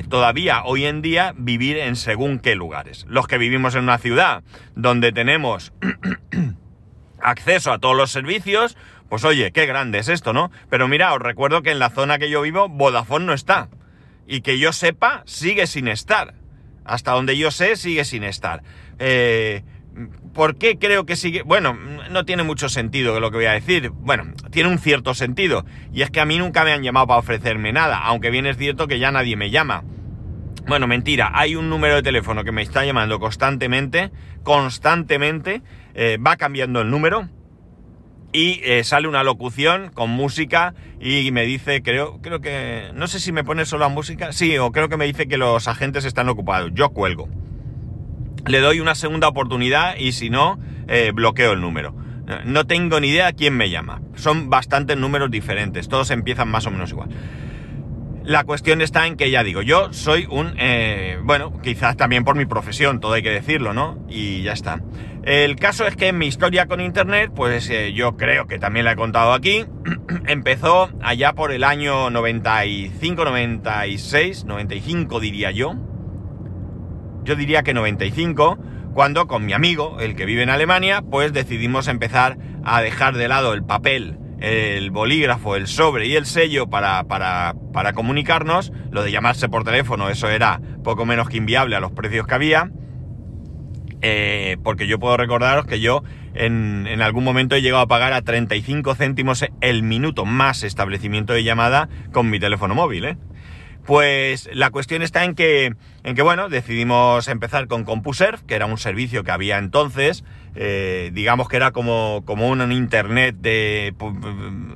todavía 0.09 0.64
hoy 0.64 0.87
en 0.87 1.03
día 1.03 1.35
vivir 1.37 1.79
en 1.79 1.96
según 1.96 2.38
qué 2.38 2.55
lugares. 2.55 3.07
Los 3.09 3.27
que 3.27 3.38
vivimos 3.38 3.75
en 3.75 3.85
una 3.85 3.98
ciudad 3.98 4.42
donde 4.75 5.12
tenemos 5.12 5.72
acceso 7.20 7.72
a 7.72 7.79
todos 7.79 7.96
los 7.96 8.11
servicios, 8.11 8.77
pues 9.09 9.25
oye, 9.25 9.53
qué 9.53 9.66
grande 9.66 9.98
es 9.98 10.09
esto, 10.09 10.33
¿no? 10.33 10.51
Pero 10.70 10.88
mira, 10.88 11.12
os 11.12 11.20
recuerdo 11.20 11.62
que 11.62 11.70
en 11.70 11.79
la 11.79 11.90
zona 11.90 12.18
que 12.18 12.31
yo 12.31 12.40
vivo, 12.42 12.68
Vodafone 12.68 13.27
no 13.27 13.35
está. 13.35 13.68
Y 14.27 14.40
que 14.40 14.59
yo 14.59 14.72
sepa, 14.72 15.22
sigue 15.27 15.66
sin 15.66 15.88
estar. 15.88 16.35
Hasta 16.85 17.12
donde 17.12 17.37
yo 17.37 17.51
sé, 17.51 17.77
sigue 17.77 18.05
sin 18.05 18.25
estar. 18.25 18.62
Eh, 18.98 19.64
¿Por 20.33 20.57
qué 20.57 20.78
creo 20.78 21.05
que 21.05 21.16
sigue? 21.16 21.42
Bueno, 21.42 21.74
no 22.11 22.24
tiene 22.24 22.42
mucho 22.42 22.68
sentido 22.68 23.20
lo 23.20 23.31
que 23.31 23.37
voy 23.37 23.46
a 23.46 23.52
decir. 23.52 23.90
Bueno, 23.90 24.24
tiene 24.50 24.70
un 24.70 24.78
cierto 24.78 25.14
sentido. 25.14 25.64
Y 25.92 26.02
es 26.02 26.11
que 26.11 26.20
a 26.20 26.24
mí 26.24 26.38
nunca 26.38 26.64
me 26.64 26.72
han 26.72 26.83
llamado 26.83 27.07
para 27.07 27.20
ofrecerme 27.20 27.72
nada, 27.72 27.98
aunque 27.98 28.31
bien 28.31 28.46
es 28.46 28.57
cierto 28.57 28.88
que 28.88 28.98
ya 28.98 29.11
nadie 29.11 29.37
me 29.37 29.50
llama. 29.50 29.85
Bueno, 30.66 30.87
mentira, 30.87 31.33
hay 31.35 31.57
un 31.57 31.68
número 31.68 31.96
de 31.96 32.02
teléfono 32.02 32.44
que 32.44 32.52
me 32.52 32.62
está 32.62 32.85
llamando 32.85 33.18
constantemente, 33.18 34.12
constantemente, 34.42 35.62
eh, 35.94 36.18
va 36.24 36.37
cambiando 36.37 36.81
el 36.81 36.90
número 36.90 37.28
y 38.33 38.61
eh, 38.62 38.85
sale 38.85 39.09
una 39.09 39.24
locución 39.24 39.90
con 39.92 40.11
música 40.11 40.74
y 41.00 41.31
me 41.33 41.44
dice, 41.44 41.83
creo, 41.83 42.20
creo 42.22 42.40
que, 42.40 42.90
no 42.94 43.09
sé 43.09 43.18
si 43.20 43.33
me 43.33 43.44
pone 43.44 43.66
solo 43.66 43.85
a 43.85 43.88
música, 43.88 44.33
sí, 44.33 44.57
o 44.57 44.70
creo 44.70 44.88
que 44.88 44.96
me 44.96 45.05
dice 45.05 45.26
que 45.26 45.37
los 45.37 45.68
agentes 45.68 46.05
están 46.05 46.28
ocupados, 46.28 46.70
yo 46.74 46.90
cuelgo. 46.90 47.28
Le 48.46 48.61
doy 48.61 48.81
una 48.81 48.94
segunda 48.94 49.28
oportunidad 49.28 49.96
y 49.96 50.12
si 50.12 50.31
no, 50.31 50.59
eh, 50.88 51.12
bloqueo 51.14 51.52
el 51.52 51.61
número. 51.61 51.94
No 52.44 52.66
tengo 52.66 53.00
ni 53.00 53.09
idea 53.09 53.33
quién 53.33 53.57
me 53.57 53.70
llama. 53.70 54.00
Son 54.14 54.48
bastantes 54.48 54.96
números 54.96 55.31
diferentes, 55.31 55.88
todos 55.88 56.11
empiezan 56.11 56.48
más 56.48 56.66
o 56.66 56.70
menos 56.70 56.90
igual. 56.90 57.09
La 58.24 58.44
cuestión 58.44 58.81
está 58.83 59.09
en 59.09 59.16
que 59.16 59.31
ya 59.31 59.42
digo, 59.42 59.62
yo 59.62 59.92
soy 59.92 60.28
un, 60.31 60.55
eh, 60.57 61.18
bueno, 61.24 61.61
quizás 61.61 61.96
también 61.96 62.24
por 62.24 62.37
mi 62.37 62.46
profesión, 62.46 63.00
todo 63.00 63.14
hay 63.14 63.22
que 63.22 63.31
decirlo, 63.31 63.74
¿no? 63.74 63.98
Y 64.09 64.42
ya 64.42 64.52
está. 64.52 64.81
El 65.24 65.57
caso 65.57 65.87
es 65.87 65.96
que 65.96 66.09
en 66.09 66.18
mi 66.18 66.26
historia 66.26 66.66
con 66.66 66.81
Internet, 66.81 67.33
pues 67.35 67.68
eh, 67.68 67.92
yo 67.92 68.16
creo 68.16 68.46
que 68.46 68.61
también 68.61 68.85
la 68.85 68.92
he 68.92 68.96
contado 68.96 69.33
aquí, 69.33 69.64
empezó 70.26 70.90
allá 71.02 71.33
por 71.33 71.50
el 71.50 71.64
año 71.64 72.11
95, 72.11 73.24
96, 73.24 74.44
95 74.44 75.18
diría 75.18 75.50
yo. 75.50 75.74
Yo 77.24 77.37
diría 77.37 77.62
que 77.62 77.74
95, 77.74 78.58
cuando 78.94 79.26
con 79.26 79.46
mi 79.46 79.52
amigo, 79.52 79.98
el 80.00 80.16
que 80.16 80.26
vive 80.26 80.42
en 80.42 80.50
Alemania, 80.50 81.02
pues 81.02 81.32
decidimos 81.32 81.88
empezar 81.88 82.38
a 82.64 82.80
dejar 82.82 83.16
de 83.16 83.28
lado 83.28 83.54
el 83.54 83.64
papel 83.64 84.18
el 84.42 84.90
bolígrafo, 84.90 85.54
el 85.54 85.68
sobre 85.68 86.08
y 86.08 86.16
el 86.16 86.26
sello 86.26 86.66
para, 86.66 87.04
para, 87.04 87.54
para, 87.72 87.92
comunicarnos. 87.92 88.72
Lo 88.90 89.04
de 89.04 89.12
llamarse 89.12 89.48
por 89.48 89.62
teléfono, 89.62 90.08
eso 90.08 90.28
era 90.28 90.61
poco 90.82 91.06
menos 91.06 91.28
que 91.28 91.37
inviable 91.37 91.76
a 91.76 91.80
los 91.80 91.92
precios 91.92 92.26
que 92.26 92.35
había. 92.35 92.70
Eh, 94.00 94.56
porque 94.64 94.88
yo 94.88 94.98
puedo 94.98 95.16
recordaros 95.16 95.64
que 95.64 95.78
yo 95.78 96.02
en, 96.35 96.88
en, 96.88 97.02
algún 97.02 97.22
momento 97.22 97.54
he 97.54 97.62
llegado 97.62 97.85
a 97.85 97.87
pagar 97.87 98.12
a 98.12 98.22
35 98.22 98.96
céntimos 98.96 99.44
el 99.61 99.85
minuto 99.85 100.24
más 100.24 100.64
establecimiento 100.64 101.32
de 101.35 101.44
llamada 101.44 101.88
con 102.11 102.28
mi 102.28 102.40
teléfono 102.40 102.74
móvil, 102.74 103.04
¿eh? 103.04 103.16
Pues 103.84 104.48
la 104.52 104.70
cuestión 104.70 105.02
está 105.02 105.24
en 105.24 105.34
que, 105.34 105.74
en 106.04 106.14
que 106.14 106.22
bueno, 106.22 106.48
decidimos 106.48 107.26
empezar 107.28 107.66
con 107.66 107.84
CompuServe, 107.84 108.38
que 108.46 108.54
era 108.54 108.66
un 108.66 108.78
servicio 108.78 109.24
que 109.24 109.32
había 109.32 109.58
entonces, 109.58 110.24
eh, 110.54 111.10
digamos 111.12 111.48
que 111.48 111.56
era 111.56 111.72
como, 111.72 112.22
como 112.24 112.48
un 112.48 112.70
internet 112.70 113.36
de 113.40 113.94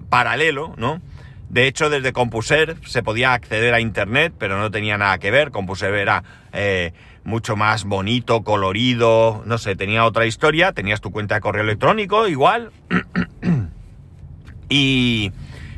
paralelo, 0.08 0.74
¿no? 0.76 1.00
De 1.48 1.68
hecho, 1.68 1.90
desde 1.90 2.12
CompuServe 2.12 2.76
se 2.86 3.02
podía 3.02 3.32
acceder 3.32 3.72
a 3.72 3.80
internet, 3.80 4.32
pero 4.36 4.58
no 4.58 4.70
tenía 4.70 4.98
nada 4.98 5.18
que 5.18 5.30
ver. 5.30 5.52
CompuServe 5.52 6.02
era 6.02 6.24
eh, 6.52 6.92
mucho 7.24 7.56
más 7.56 7.84
bonito, 7.84 8.42
colorido, 8.42 9.42
no 9.46 9.58
sé, 9.58 9.76
tenía 9.76 10.04
otra 10.04 10.26
historia. 10.26 10.72
Tenías 10.72 11.00
tu 11.00 11.12
cuenta 11.12 11.36
de 11.36 11.40
correo 11.40 11.62
electrónico, 11.62 12.26
igual. 12.26 12.72
y, 14.68 15.30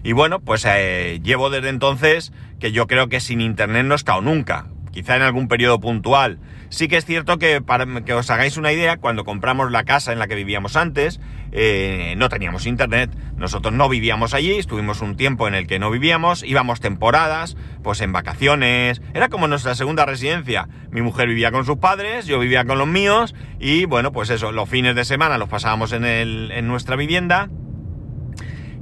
y 0.02 0.12
bueno, 0.12 0.40
pues 0.40 0.64
eh, 0.66 1.20
llevo 1.22 1.50
desde 1.50 1.68
entonces 1.68 2.32
que 2.58 2.72
yo 2.72 2.86
creo 2.86 3.08
que 3.08 3.20
sin 3.20 3.40
internet 3.40 3.84
no 3.86 3.94
he 3.94 3.96
estado 3.96 4.20
nunca. 4.20 4.66
Quizá 4.90 5.16
en 5.16 5.22
algún 5.22 5.48
periodo 5.48 5.78
puntual. 5.78 6.38
Sí 6.70 6.88
que 6.88 6.96
es 6.96 7.04
cierto 7.04 7.38
que 7.38 7.60
para 7.60 7.86
que 8.02 8.14
os 8.14 8.30
hagáis 8.30 8.56
una 8.56 8.72
idea, 8.72 8.96
cuando 8.96 9.24
compramos 9.24 9.70
la 9.70 9.84
casa 9.84 10.12
en 10.12 10.18
la 10.18 10.26
que 10.26 10.34
vivíamos 10.34 10.76
antes, 10.76 11.20
eh, 11.52 12.14
no 12.18 12.28
teníamos 12.28 12.66
internet, 12.66 13.10
nosotros 13.36 13.72
no 13.72 13.88
vivíamos 13.88 14.34
allí, 14.34 14.58
estuvimos 14.58 15.00
un 15.00 15.16
tiempo 15.16 15.48
en 15.48 15.54
el 15.54 15.66
que 15.66 15.78
no 15.78 15.90
vivíamos, 15.90 16.42
íbamos 16.42 16.80
temporadas, 16.80 17.56
pues 17.82 18.00
en 18.00 18.12
vacaciones, 18.12 19.00
era 19.14 19.28
como 19.28 19.48
nuestra 19.48 19.74
segunda 19.74 20.04
residencia. 20.04 20.68
Mi 20.90 21.00
mujer 21.00 21.28
vivía 21.28 21.52
con 21.52 21.64
sus 21.64 21.78
padres, 21.78 22.26
yo 22.26 22.38
vivía 22.38 22.64
con 22.64 22.78
los 22.78 22.88
míos, 22.88 23.34
y 23.58 23.84
bueno, 23.86 24.12
pues 24.12 24.30
eso, 24.30 24.52
los 24.52 24.68
fines 24.68 24.94
de 24.94 25.04
semana 25.04 25.38
los 25.38 25.48
pasábamos 25.48 25.92
en, 25.92 26.04
el, 26.04 26.50
en 26.50 26.66
nuestra 26.66 26.96
vivienda, 26.96 27.48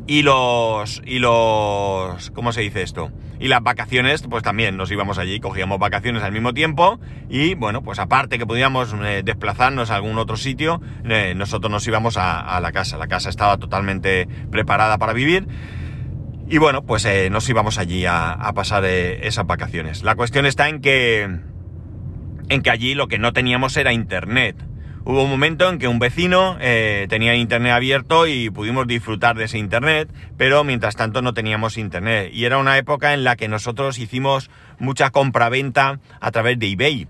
y 0.07 0.23
los, 0.23 1.03
y 1.05 1.19
los, 1.19 2.31
¿cómo 2.31 2.53
se 2.53 2.61
dice 2.61 2.83
esto? 2.83 3.11
Y 3.41 3.49
las 3.49 3.63
vacaciones, 3.63 4.23
pues 4.23 4.43
también 4.43 4.77
nos 4.77 4.91
íbamos 4.91 5.19
allí, 5.19 5.41
cogíamos 5.41 5.79
vacaciones 5.79 6.23
al 6.23 6.33
mismo 6.33 6.55
tiempo 6.55 7.01
y 7.29 7.55
bueno, 7.55 7.83
pues 7.83 7.99
aparte 7.99 8.39
que 8.39 8.47
podíamos 8.47 8.95
eh, 9.05 9.23
desplazarnos 9.25 9.91
a 9.91 9.97
algún 9.97 10.19
otro 10.19 10.37
sitio, 10.37 10.81
eh, 11.05 11.35
nosotros 11.37 11.71
nos 11.71 11.87
íbamos 11.87 12.17
a, 12.17 12.59
la 12.61 12.73
casa. 12.73 12.97
La 12.97 13.09
casa 13.09 13.29
estaba 13.29 13.59
totalmente 13.59 14.29
preparada 14.51 14.97
para 14.97 15.13
vivir. 15.13 15.49
Y 16.49 16.59
bueno, 16.59 16.85
pues 16.85 17.05
eh, 17.05 17.29
nos 17.29 17.49
íbamos 17.49 17.77
allí 17.79 18.07
a, 18.07 18.53
pasar 18.55 18.85
esas 18.85 19.47
vacaciones. 19.47 20.05
La 20.05 20.15
cuestión 20.15 20.47
está 20.47 20.69
en 20.69 20.81
que, 20.81 21.23
en 22.49 22.63
que 22.63 22.71
allí 22.71 22.95
lo 22.95 23.09
que 23.09 23.19
no 23.19 23.33
teníamos 23.33 23.77
era 23.77 23.93
internet. 23.93 24.57
Hubo 25.09 25.23
un 25.23 25.31
momento 25.31 25.71
en 25.71 25.79
que 25.79 25.87
un 25.87 26.01
vecino 26.01 26.57
eh, 26.61 27.07
tenía 27.09 27.37
internet 27.37 27.75
abierto 27.75 28.27
y 28.27 28.51
pudimos 28.51 28.89
disfrutar 28.89 29.37
de 29.37 29.45
ese 29.45 29.57
internet, 29.57 30.11
pero 30.37 30.65
mientras 30.65 30.97
tanto 30.97 31.23
no 31.23 31.33
teníamos 31.33 31.79
internet. 31.79 32.31
Y 32.33 32.45
era 32.45 32.59
una 32.59 32.77
época 32.77 33.15
en 33.15 33.23
la 33.23 33.37
que 33.37 33.47
nosotros 33.47 34.01
hicimos 34.01 34.51
mucha 34.81 35.11
compra-venta 35.11 36.01
a 36.21 36.31
través 36.33 36.59
de 36.59 36.73
eBay. 36.73 37.07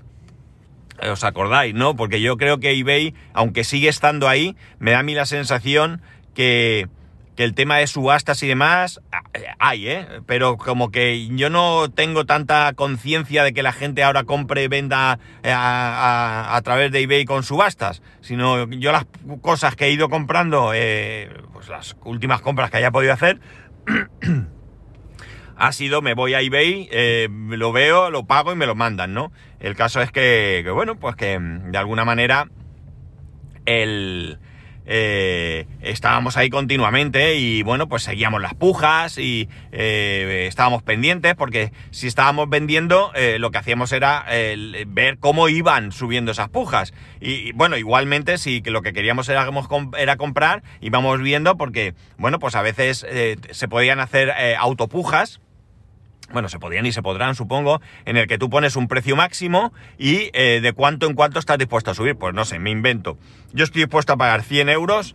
¿Os 1.11 1.25
acordáis, 1.25 1.75
no? 1.75 1.97
Porque 1.97 2.21
yo 2.21 2.37
creo 2.37 2.61
que 2.61 2.79
eBay, 2.79 3.15
aunque 3.33 3.65
sigue 3.65 3.89
estando 3.89 4.29
ahí, 4.29 4.57
me 4.79 4.91
da 4.91 4.99
a 4.99 5.03
mí 5.03 5.15
la 5.15 5.25
sensación 5.25 6.03
que, 6.35 6.89
que 7.37 7.44
el 7.44 7.55
tema 7.55 7.77
de 7.77 7.87
subastas 7.87 8.42
y 8.42 8.49
demás 8.49 9.01
ah, 9.12 9.22
eh, 9.35 9.44
hay, 9.59 9.88
¿eh? 9.88 10.07
Pero 10.27 10.57
como 10.57 10.90
que 10.90 11.29
yo 11.29 11.51
no 11.51 11.90
tengo 11.90 12.25
tanta 12.25 12.72
conciencia 12.75 13.44
de 13.44 13.53
que 13.53 13.62
la 13.62 13.72
gente 13.72 14.03
ahora 14.03 14.25
compre 14.25 14.64
y 14.64 14.68
venda 14.68 15.18
eh, 15.42 15.53
a, 15.55 16.61
través 16.64 16.90
de 16.90 17.03
eBay 17.03 17.27
con 17.27 17.42
subastas, 17.42 18.03
sino 18.22 18.68
yo 18.70 18.90
las 18.90 19.07
cosas 19.42 19.77
que 19.77 19.85
he 19.85 19.90
ido 19.90 20.09
comprando, 20.09 20.72
eh, 20.75 21.31
pues 21.53 21.68
las 21.68 21.96
últimas 22.05 22.40
compras 22.40 22.70
que 22.70 22.79
haya 22.79 22.90
podido 22.90 23.12
hacer, 23.12 23.38
ha 25.57 25.72
sido 25.72 26.01
me 26.01 26.14
voy 26.14 26.33
a 26.35 26.40
eBay, 26.40 26.88
lo 27.29 27.70
veo, 27.72 28.11
lo 28.11 28.25
pago 28.25 28.53
y 28.53 28.57
me 28.57 28.66
lo 28.66 28.75
mandan, 28.75 29.12
¿no? 29.12 29.31
El 29.61 29.77
caso 29.77 30.01
es 30.01 30.11
que, 30.11 30.62
que 30.64 30.70
bueno, 30.70 30.96
pues 30.96 31.16
que 31.16 31.38
de 31.38 31.79
alguna 31.79 32.05
manera 32.05 32.49
el 33.66 34.38
eh, 34.87 35.66
estábamos 35.81 36.37
ahí 36.37 36.49
continuamente 36.49 37.35
y 37.35 37.62
bueno, 37.62 37.88
pues 37.88 38.05
seguíamos 38.05 38.40
las 38.40 38.55
pujas 38.55 39.18
y 39.18 39.49
eh, 39.72 40.46
estábamos 40.49 40.83
pendientes 40.83 41.35
porque 41.35 41.72
si 41.90 42.07
estábamos 42.07 42.49
vendiendo 42.49 43.11
eh, 43.14 43.38
lo 43.40 43.51
que 43.51 43.59
hacíamos 43.59 43.92
era 43.92 44.25
ver 44.87 45.18
cómo 45.18 45.49
iban 45.49 45.92
subiendo 45.92 46.33
esas 46.33 46.49
pujas. 46.49 46.94
Y, 47.20 47.53
bueno, 47.53 47.77
igualmente 47.77 48.38
si 48.38 48.61
lo 48.61 48.83
que 48.83 48.92
queríamos 48.92 49.29
era, 49.29 49.49
era 49.99 50.16
comprar 50.16 50.62
íbamos 50.81 51.20
viendo 51.20 51.57
porque 51.57 51.94
bueno, 52.16 52.38
pues 52.38 52.55
a 52.55 52.62
veces 52.62 53.05
se 53.51 53.68
podían 53.68 54.01
hacer 54.01 54.33
autopujas 54.59 55.40
bueno, 56.33 56.49
se 56.49 56.59
podían 56.59 56.87
y 56.87 56.93
se 56.93 57.03
podrán, 57.03 57.35
supongo, 57.35 57.81
en 58.05 58.17
el 58.17 58.27
que 58.27 58.39
tú 58.39 58.51
pones 58.51 58.77
un 58.77 58.89
precio 58.89 59.17
máximo 59.17 59.73
y 59.99 60.31
eh, 60.33 60.61
de 60.62 60.73
cuánto 60.73 61.07
en 61.07 61.15
cuánto 61.15 61.39
estás 61.39 61.59
dispuesto 61.59 61.91
a 61.91 61.95
subir. 61.95 62.17
Pues 62.17 62.35
no 62.35 62.45
sé, 62.45 62.59
me 62.59 62.71
invento. 62.71 63.19
Yo 63.53 63.65
estoy 63.65 63.83
dispuesto 63.83 64.12
a 64.12 64.17
pagar 64.17 64.43
100 64.43 64.69
euros 64.69 65.15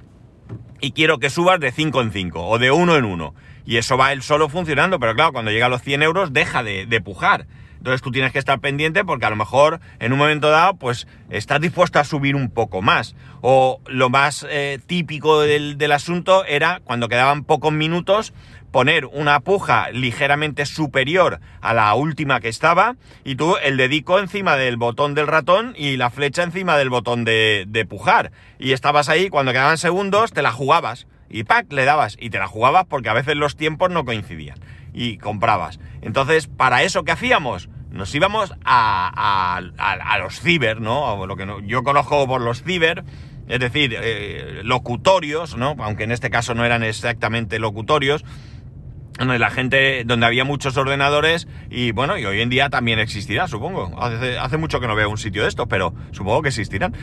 y 0.80 0.92
quiero 0.92 1.20
que 1.20 1.30
subas 1.30 1.60
de 1.60 1.72
5 1.72 2.02
en 2.02 2.12
5 2.12 2.48
o 2.48 2.60
de 2.60 2.72
1 2.72 2.98
en 2.98 3.06
1. 3.06 3.36
Y 3.66 3.78
eso 3.78 3.98
va 3.98 4.12
él 4.12 4.24
solo 4.24 4.50
funcionando, 4.50 5.00
pero 5.00 5.14
claro, 5.16 5.34
cuando 5.34 5.52
llega 5.52 5.68
a 5.68 5.70
los 5.70 5.82
100 5.82 6.04
euros 6.04 6.34
deja 6.34 6.64
de, 6.64 7.02
pujar. 7.04 7.46
Entonces 7.78 8.02
tú 8.02 8.12
tienes 8.12 8.32
que 8.32 8.38
estar 8.38 8.60
pendiente 8.60 9.04
porque 9.04 9.26
a 9.26 9.32
lo 9.32 9.36
mejor 9.36 9.80
en 10.00 10.14
un 10.14 10.20
momento 10.20 10.52
dado 10.52 10.76
pues 10.76 11.08
estás 11.32 11.60
dispuesto 11.60 11.98
a 11.98 12.04
subir 12.04 12.36
un 12.36 12.50
poco 12.50 12.82
más. 12.82 13.16
O 13.42 13.82
lo 13.88 14.10
más 14.10 14.46
eh, 14.50 14.80
típico 14.86 15.42
del, 15.42 15.78
del 15.78 15.92
asunto 15.92 16.46
era 16.46 16.80
cuando 16.84 17.10
quedaban 17.10 17.44
pocos 17.44 17.74
minutos 17.74 18.34
poner 18.72 19.06
una 19.06 19.42
puja 19.42 19.92
ligeramente 19.92 20.66
superior 20.66 21.40
a 21.62 21.74
la 21.74 21.94
última 21.94 22.40
que 22.40 22.50
estaba 22.50 22.96
y 23.24 23.36
tú 23.36 23.58
el 23.62 23.78
dedico 23.78 24.20
encima 24.20 24.56
del 24.56 24.78
botón 24.78 25.14
del 25.14 25.28
ratón 25.28 25.74
y 25.78 25.98
la 25.98 26.10
flecha 26.10 26.44
encima 26.44 26.78
del 26.78 26.90
botón 26.90 27.26
de, 27.26 27.86
pujar. 27.90 28.32
Y 28.60 28.72
estabas 28.72 29.10
ahí, 29.10 29.30
cuando 29.30 29.52
quedaban 29.52 29.78
segundos, 29.78 30.32
te 30.32 30.42
la 30.42 30.52
jugabas 30.52 31.08
y 31.30 31.44
¡pac! 31.44 31.72
le 31.72 31.86
dabas 31.86 32.18
y 32.20 32.30
te 32.30 32.40
la 32.40 32.48
jugabas 32.48 32.86
porque 32.86 33.10
a 33.10 33.14
veces 33.14 33.36
los 33.36 33.56
tiempos 33.56 33.90
no 33.90 34.06
coincidían 34.06 34.60
y 34.94 35.18
comprabas. 35.18 35.80
Entonces, 36.02 36.48
¿para 36.48 36.84
eso 36.84 37.04
qué 37.04 37.12
hacíamos? 37.12 37.70
Nos 37.92 38.14
íbamos 38.16 38.54
a, 38.64 39.58
a, 39.58 40.20
los 40.20 40.40
ciber, 40.40 40.80
¿no? 40.80 41.26
lo 41.26 41.36
que 41.36 41.46
yo 41.66 41.84
conozco 41.84 42.26
por 42.26 42.42
los 42.42 42.64
ciber, 42.64 43.04
es 43.50 43.60
decir, 43.60 43.98
eh, 44.02 44.62
locutorios, 44.64 45.58
¿no? 45.58 45.76
Aunque 45.80 46.06
en 46.06 46.12
este 46.12 46.30
caso 46.30 46.54
no 46.54 46.64
eran 46.64 46.84
exactamente 46.84 47.60
locutorios, 47.60 48.24
donde 49.18 49.40
la 49.40 49.50
gente, 49.50 50.04
donde 50.06 50.26
había 50.26 50.44
muchos 50.46 50.78
ordenadores 50.78 51.48
y 51.70 51.92
bueno, 51.92 52.18
y 52.18 52.26
hoy 52.26 52.42
en 52.42 52.50
día 52.50 52.70
también 52.70 53.00
existirá, 53.00 53.48
supongo. 53.48 54.02
Hace, 54.02 54.38
hace 54.38 54.58
mucho 54.58 54.80
que 54.80 54.88
no 54.88 54.96
veo 54.96 55.10
un 55.10 55.18
sitio 55.18 55.44
de 55.44 55.50
estos, 55.50 55.68
pero 55.68 55.94
supongo 56.12 56.42
que 56.42 56.50
existirán 56.50 56.94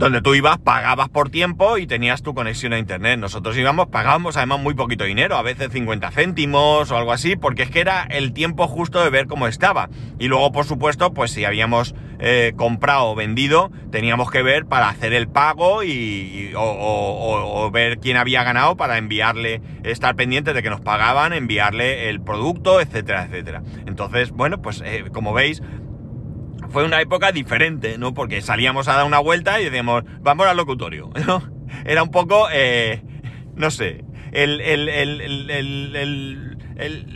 donde 0.00 0.22
tú 0.22 0.34
ibas, 0.34 0.56
pagabas 0.56 1.10
por 1.10 1.28
tiempo 1.28 1.76
y 1.76 1.86
tenías 1.86 2.22
tu 2.22 2.32
conexión 2.34 2.72
a 2.72 2.78
internet. 2.78 3.20
Nosotros 3.20 3.54
íbamos, 3.58 3.88
pagábamos 3.88 4.38
además 4.38 4.58
muy 4.58 4.72
poquito 4.72 5.04
dinero, 5.04 5.36
a 5.36 5.42
veces 5.42 5.70
50 5.70 6.10
céntimos 6.10 6.90
o 6.90 6.96
algo 6.96 7.12
así, 7.12 7.36
porque 7.36 7.64
es 7.64 7.70
que 7.70 7.80
era 7.80 8.04
el 8.04 8.32
tiempo 8.32 8.66
justo 8.66 9.04
de 9.04 9.10
ver 9.10 9.26
cómo 9.26 9.46
estaba. 9.46 9.90
Y 10.18 10.28
luego, 10.28 10.52
por 10.52 10.64
supuesto, 10.64 11.12
pues 11.12 11.32
si 11.32 11.44
habíamos 11.44 11.94
eh, 12.18 12.54
comprado 12.56 13.10
o 13.10 13.14
vendido, 13.14 13.70
teníamos 13.90 14.30
que 14.30 14.40
ver 14.40 14.64
para 14.64 14.88
hacer 14.88 15.12
el 15.12 15.28
pago 15.28 15.82
y, 15.82 16.50
o, 16.56 17.70
ver 17.70 17.98
quién 17.98 18.16
había 18.16 18.42
ganado 18.42 18.78
para 18.78 18.96
enviarle, 18.96 19.60
estar 19.82 20.16
pendientes 20.16 20.54
de 20.54 20.62
que 20.62 20.70
nos 20.70 20.80
pagaban, 20.80 21.34
enviarle 21.34 22.08
el 22.08 22.22
producto, 22.22 22.80
etcétera, 22.80 23.24
etcétera. 23.24 23.62
Entonces, 23.84 24.30
bueno, 24.30 24.62
pues 24.62 24.82
eh, 24.82 25.04
como 25.12 25.34
veis, 25.34 25.62
fue 26.70 26.84
una 26.84 27.00
época 27.00 27.32
diferente, 27.32 27.98
¿no? 27.98 28.14
Porque 28.14 28.40
salíamos 28.40 28.88
a 28.88 28.94
dar 28.94 29.04
una 29.04 29.18
vuelta 29.18 29.60
y 29.60 29.64
decíamos, 29.64 30.04
vamos 30.20 30.46
al 30.46 30.56
locutorio, 30.56 31.10
¿no? 31.26 31.42
Era 31.84 32.02
un 32.02 32.10
poco, 32.10 32.48
eh, 32.52 33.02
no 33.54 33.70
sé, 33.70 34.04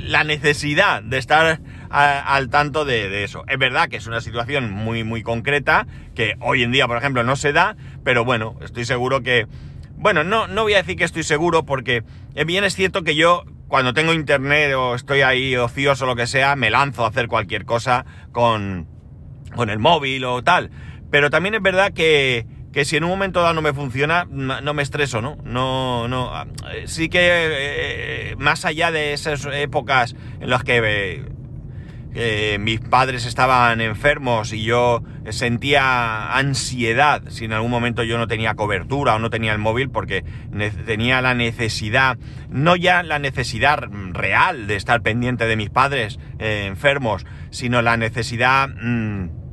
la 0.09 0.25
necesidad 0.25 1.03
de 1.03 1.19
estar 1.19 1.61
al 1.91 2.51
tanto 2.51 2.85
de, 2.85 3.25
eso. 3.25 3.45
Es 3.49 3.59
verdad 3.59 3.89
que 3.89 3.97
es 3.97 4.07
una 4.07 4.21
situación 4.21 4.71
muy, 4.71 5.05
muy 5.05 5.23
concreta, 5.23 5.87
que 6.15 6.35
hoy 6.41 6.63
en 6.63 6.73
día, 6.73 6.87
por 6.87 6.97
ejemplo, 6.97 7.23
no 7.23 7.37
se 7.37 7.53
da, 7.53 7.77
pero 8.03 8.25
bueno, 8.25 8.57
estoy 8.63 8.85
seguro 8.85 9.23
que... 9.23 9.47
Bueno, 9.97 10.25
no, 10.25 10.49
no 10.49 10.65
voy 10.65 10.75
a 10.75 10.79
decir 10.79 10.97
que 10.97 11.05
estoy 11.05 11.23
seguro 11.23 11.65
porque 11.65 12.03
bien 12.47 12.65
es 12.65 12.75
cierto 12.75 13.05
que 13.05 13.15
yo 13.15 13.45
cuando 13.69 13.95
tengo 13.95 14.13
internet 14.13 14.75
o 14.75 14.95
estoy 14.95 15.23
ahí 15.23 15.57
ocioso 15.57 16.05
o 16.05 16.09
lo 16.09 16.17
que 16.17 16.27
sea, 16.27 16.57
me 16.57 16.71
lanzo 16.71 17.05
a 17.05 17.09
hacer 17.09 17.29
cualquier 17.29 17.65
cosa 17.65 18.05
con, 18.33 18.89
con 19.55 19.71
el 19.71 19.79
móvil 19.79 20.25
o 20.25 20.43
tal. 20.43 20.71
Pero 21.11 21.31
también 21.31 21.55
es 21.55 21.63
verdad 21.63 21.93
que, 21.93 22.47
que 22.73 22.85
si 22.85 22.97
en 22.97 23.05
un 23.05 23.11
momento 23.11 23.41
dado 23.41 23.55
no 23.55 23.63
me 23.63 23.73
funciona, 23.73 24.27
no 24.29 24.75
me 24.75 24.83
estreso, 24.83 25.21
¿no? 25.23 25.37
No, 25.45 26.09
no. 26.09 26.35
Ah, 26.35 26.47
sí 26.87 27.09
que 27.09 27.21
eh, 27.21 28.37
más 28.37 28.65
allá 28.65 28.91
de 28.91 29.13
esas 29.13 29.47
épocas 29.47 30.17
en 30.41 30.51
las 30.51 30.65
que 30.65 31.25
eh, 32.17 32.59
mis 32.61 32.79
padres 32.79 33.27
estaban 33.27 33.81
enfermos 33.81 34.53
y 34.53 34.63
yo 34.63 35.03
sentía 35.31 36.37
ansiedad 36.37 37.23
si 37.29 37.47
en 37.47 37.53
algún 37.53 37.73
momento 37.73 38.05
yo 38.05 38.19
no 38.19 38.29
tenía 38.29 38.55
cobertura 38.55 39.17
o 39.17 39.19
no 39.19 39.31
tenía 39.31 39.51
el 39.53 39.59
móvil 39.59 39.91
porque 39.91 40.25
tenía 40.87 41.21
la 41.23 41.35
necesidad, 41.35 42.17
no 42.51 42.77
ya 42.77 43.03
la 43.03 43.19
necesidad 43.19 43.89
real 44.13 44.69
de 44.69 44.77
estar 44.77 45.03
pendiente 45.03 45.47
de 45.47 45.57
mis 45.57 45.71
padres 45.71 46.21
eh, 46.39 46.67
enfermos, 46.67 47.27
sino 47.51 47.83
la 47.83 47.97
necesidad... 47.97 48.69
Mm, 48.69 49.44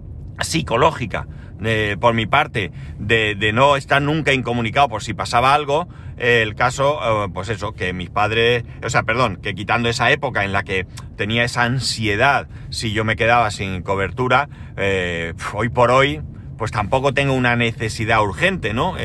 psicológica 0.44 1.28
eh, 1.64 1.96
por 2.00 2.16
mi 2.16 2.26
parte 2.26 2.72
de, 2.98 3.52
no 3.54 3.76
estar 3.76 4.02
nunca 4.02 4.34
incomunicado 4.34 4.90
por 4.90 5.04
si 5.04 5.14
pasaba 5.14 5.54
algo, 5.54 5.88
el 6.18 6.56
caso, 6.56 7.00
eh, 7.04 7.30
pues 7.32 7.50
eso, 7.50 7.74
que 7.74 7.94
mis 7.94 8.10
padres, 8.10 8.64
o 8.84 8.90
sea, 8.90 9.04
perdón, 9.04 9.38
que 9.38 9.54
quitando 9.54 9.88
esa 9.88 10.10
época 10.10 10.44
en 10.44 10.54
la 10.54 10.64
que 10.64 10.88
tenía 11.18 11.44
esa 11.44 11.64
ansiedad 11.64 12.48
si 12.72 12.94
yo 12.94 13.06
me 13.06 13.16
quedaba 13.16 13.52
sin 13.52 13.84
cobertura, 13.84 14.50
eh, 14.76 15.34
hoy 15.54 15.70
por 15.70 15.92
hoy, 15.92 16.22
pues 16.58 16.72
tampoco 16.72 17.14
tengo 17.14 17.34
una 17.34 17.56
necesidad 17.56 18.22
urgente, 18.22 18.74
¿no? 18.74 18.96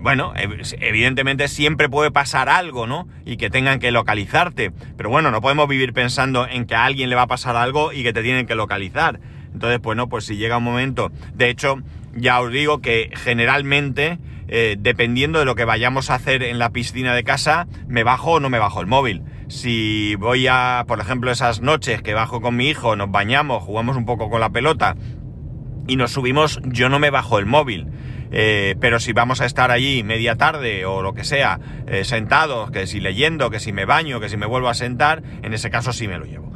bueno, 0.00 0.32
evidentemente 0.80 1.46
siempre 1.46 1.88
puede 1.88 2.10
pasar 2.10 2.48
algo, 2.48 2.88
¿no? 2.88 3.06
Y 3.24 3.36
que 3.36 3.48
tengan 3.48 3.78
que 3.78 3.92
localizarte, 3.92 4.72
pero 4.96 5.08
bueno, 5.08 5.30
no 5.30 5.40
podemos 5.40 5.68
vivir 5.68 5.92
pensando 5.92 6.48
en 6.48 6.66
que 6.66 6.74
a 6.74 6.84
alguien 6.84 7.08
le 7.08 7.14
va 7.14 7.22
a 7.22 7.26
pasar 7.28 7.54
algo 7.54 7.92
y 7.92 8.02
que 8.02 8.12
te 8.12 8.24
tienen 8.24 8.44
que 8.46 8.56
localizar. 8.56 9.20
Entonces, 9.52 9.80
pues 9.80 9.98
pues 10.08 10.24
si 10.24 10.36
llega 10.36 10.58
un 10.58 10.64
momento, 10.64 11.10
de 11.34 11.50
hecho, 11.50 11.80
ya 12.14 12.40
os 12.40 12.52
digo 12.52 12.80
que 12.80 13.10
generalmente, 13.14 14.18
eh, 14.48 14.76
dependiendo 14.78 15.38
de 15.38 15.44
lo 15.44 15.54
que 15.54 15.64
vayamos 15.64 16.10
a 16.10 16.14
hacer 16.14 16.42
en 16.42 16.58
la 16.58 16.70
piscina 16.70 17.14
de 17.14 17.24
casa, 17.24 17.66
me 17.86 18.02
bajo 18.04 18.32
o 18.32 18.40
no 18.40 18.50
me 18.50 18.58
bajo 18.58 18.80
el 18.80 18.86
móvil. 18.86 19.22
Si 19.48 20.14
voy 20.16 20.46
a, 20.46 20.84
por 20.86 21.00
ejemplo, 21.00 21.30
esas 21.30 21.60
noches 21.60 22.02
que 22.02 22.14
bajo 22.14 22.40
con 22.40 22.56
mi 22.56 22.68
hijo, 22.68 22.96
nos 22.96 23.10
bañamos, 23.10 23.62
jugamos 23.62 23.96
un 23.96 24.06
poco 24.06 24.30
con 24.30 24.40
la 24.40 24.50
pelota 24.50 24.96
y 25.86 25.96
nos 25.96 26.12
subimos, 26.12 26.60
yo 26.64 26.88
no 26.88 26.98
me 26.98 27.10
bajo 27.10 27.38
el 27.38 27.46
móvil. 27.46 27.88
Eh, 28.32 28.76
pero 28.80 29.00
si 29.00 29.12
vamos 29.12 29.40
a 29.40 29.46
estar 29.46 29.72
allí 29.72 30.04
media 30.04 30.36
tarde 30.36 30.84
o 30.84 31.02
lo 31.02 31.14
que 31.14 31.24
sea, 31.24 31.58
eh, 31.88 32.04
sentados, 32.04 32.70
que 32.70 32.86
si 32.86 33.00
leyendo, 33.00 33.50
que 33.50 33.58
si 33.58 33.72
me 33.72 33.86
baño, 33.86 34.20
que 34.20 34.28
si 34.28 34.36
me 34.36 34.46
vuelvo 34.46 34.68
a 34.68 34.74
sentar, 34.74 35.22
en 35.42 35.52
ese 35.52 35.70
caso 35.70 35.92
sí 35.92 36.06
me 36.06 36.18
lo 36.18 36.26
llevo. 36.26 36.52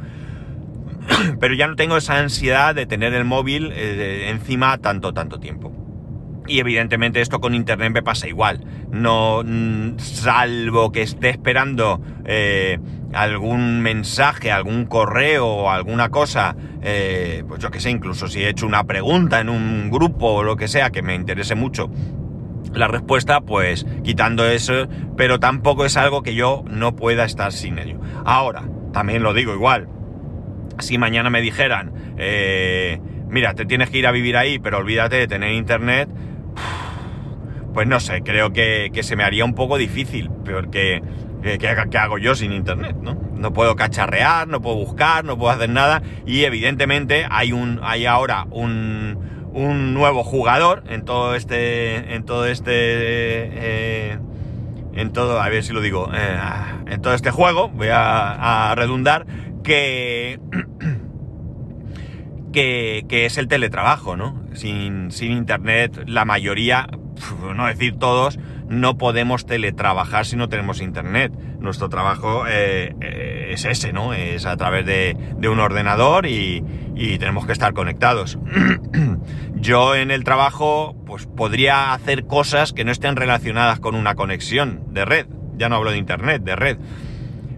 pero 1.39 1.53
ya 1.53 1.67
no 1.67 1.75
tengo 1.75 1.97
esa 1.97 2.19
ansiedad 2.19 2.75
de 2.75 2.85
tener 2.85 3.13
el 3.13 3.25
móvil 3.25 3.71
eh, 3.73 4.29
encima 4.29 4.77
tanto, 4.77 5.13
tanto 5.13 5.39
tiempo. 5.39 5.71
Y 6.47 6.59
evidentemente 6.59 7.21
esto 7.21 7.39
con 7.39 7.55
internet 7.55 7.91
me 7.91 8.03
pasa 8.03 8.27
igual. 8.27 8.63
No, 8.91 9.41
mm, 9.43 9.97
salvo 9.97 10.91
que 10.91 11.01
esté 11.01 11.29
esperando 11.29 12.01
eh, 12.25 12.79
algún 13.13 13.81
mensaje, 13.81 14.51
algún 14.51 14.85
correo 14.85 15.47
o 15.47 15.69
alguna 15.71 16.09
cosa, 16.09 16.55
eh, 16.83 17.43
pues 17.47 17.61
yo 17.61 17.71
que 17.71 17.79
sé, 17.79 17.89
incluso 17.89 18.27
si 18.27 18.43
he 18.43 18.49
hecho 18.49 18.67
una 18.67 18.83
pregunta 18.83 19.39
en 19.39 19.49
un 19.49 19.89
grupo 19.89 20.27
o 20.27 20.43
lo 20.43 20.55
que 20.55 20.67
sea 20.67 20.91
que 20.91 21.01
me 21.01 21.15
interese 21.15 21.55
mucho, 21.55 21.89
la 22.73 22.87
respuesta, 22.87 23.41
pues 23.41 23.85
quitando 24.03 24.45
eso, 24.45 24.87
pero 25.17 25.39
tampoco 25.39 25.85
es 25.85 25.97
algo 25.97 26.21
que 26.21 26.35
yo 26.35 26.63
no 26.67 26.95
pueda 26.95 27.25
estar 27.25 27.53
sin 27.53 27.79
ello. 27.79 27.99
Ahora, 28.25 28.63
también 28.91 29.23
lo 29.23 29.33
digo 29.33 29.53
igual, 29.53 29.87
si 30.79 30.97
mañana 30.97 31.29
me 31.29 31.41
dijeran, 31.41 31.91
eh, 32.17 32.99
mira, 33.27 33.53
te 33.53 33.65
tienes 33.65 33.89
que 33.89 33.97
ir 33.97 34.07
a 34.07 34.11
vivir 34.11 34.37
ahí, 34.37 34.59
pero 34.59 34.77
olvídate 34.77 35.17
de 35.17 35.27
tener 35.27 35.53
internet, 35.53 36.09
pues 37.73 37.87
no 37.87 37.99
sé, 37.99 38.21
creo 38.21 38.53
que, 38.53 38.91
se 39.01 39.15
me 39.15 39.23
haría 39.23 39.45
un 39.45 39.55
poco 39.55 39.77
difícil, 39.77 40.29
porque 40.29 41.01
¿qué, 41.41 41.97
hago 41.97 42.17
yo 42.17 42.35
sin 42.35 42.51
internet? 42.51 42.95
¿no? 43.01 43.15
no 43.33 43.53
puedo 43.53 43.75
cacharrear, 43.75 44.47
no 44.47 44.61
puedo 44.61 44.77
buscar, 44.77 45.25
no 45.25 45.37
puedo 45.37 45.51
hacer 45.51 45.69
nada, 45.69 46.01
y 46.25 46.43
evidentemente 46.43 47.25
hay, 47.29 47.51
un, 47.51 47.79
hay 47.83 48.05
ahora 48.05 48.47
un, 48.49 49.35
un 49.55 49.93
nuevo 49.93 50.23
jugador 50.23 50.83
en 50.89 51.05
todo 51.05 51.33
este. 51.33 52.13
En 52.13 52.25
todo 52.25 52.45
este. 52.45 52.71
Eh, 52.73 54.19
en 54.93 55.13
todo. 55.13 55.41
A 55.41 55.49
ver 55.49 55.63
si 55.63 55.73
lo 55.73 55.81
digo. 55.81 56.11
Eh, 56.13 56.37
en 56.87 57.01
todo 57.01 57.13
este 57.13 57.31
juego. 57.31 57.69
Voy 57.69 57.87
a, 57.89 58.73
redundar. 58.75 59.25
Que. 59.65 60.39
Que, 62.53 63.25
es 63.25 63.37
el 63.37 63.49
teletrabajo, 63.49 64.15
¿no? 64.15 64.41
Sin, 64.53 65.11
sin 65.11 65.33
internet, 65.33 66.03
la 66.07 66.23
mayoría, 66.23 66.87
no 67.53 67.65
decir 67.67 67.97
todos, 67.97 68.39
no 68.69 68.97
podemos 68.97 69.45
teletrabajar 69.45 70.25
si 70.25 70.37
no 70.37 70.47
tenemos 70.47 70.79
internet. 70.79 71.33
Nuestro 71.59 71.89
trabajo 71.89 72.45
eh, 72.47 72.95
es 73.51 73.65
ese, 73.65 73.91
¿no? 73.91 74.13
Es 74.13 74.45
a 74.45 74.55
través 74.55 74.85
de, 74.85 75.17
de 75.37 75.49
un 75.49 75.59
ordenador 75.59 76.27
y, 76.27 76.63
y 76.95 77.17
tenemos 77.17 77.45
que 77.45 77.51
estar 77.51 77.73
conectados. 77.73 78.39
Yo 79.55 79.95
en 79.95 80.11
el 80.11 80.23
trabajo 80.23 80.95
pues 81.05 81.25
podría 81.25 81.93
hacer 81.93 82.25
cosas 82.25 82.71
que 82.71 82.85
no 82.85 82.91
estén 82.91 83.15
relacionadas 83.15 83.79
con 83.79 83.95
una 83.95 84.15
conexión 84.15 84.83
de 84.91 85.05
red. 85.05 85.27
Ya 85.57 85.69
no 85.69 85.75
hablo 85.75 85.91
de 85.91 85.97
internet, 85.97 86.41
de 86.43 86.55
red. 86.55 86.77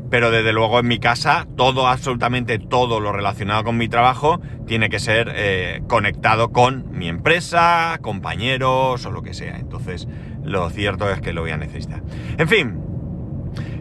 Pero 0.10 0.32
desde 0.32 0.54
luego 0.54 0.80
en 0.80 0.88
mi 0.88 1.00
casa 1.00 1.48
todo, 1.58 1.88
absolutamente 1.88 2.60
todo 2.60 3.00
lo 3.00 3.12
relacionado 3.12 3.64
con 3.64 3.78
mi 3.78 3.90
trabajo 3.90 4.40
tiene 4.66 4.90
que 4.90 5.00
ser 5.00 5.32
eh, 5.36 5.82
conectado 5.88 6.52
con 6.52 6.98
mi 6.98 7.08
empresa, 7.08 8.00
compañeros 8.02 9.06
o 9.06 9.12
lo 9.12 9.22
que 9.22 9.34
sea. 9.34 9.58
Entonces 9.58 10.08
lo 10.44 10.70
cierto 10.70 11.10
es 11.10 11.20
que 11.22 11.34
lo 11.34 11.42
voy 11.42 11.52
a 11.52 11.58
necesitar. 11.58 12.02
En 12.38 12.48
fin, 12.48 12.80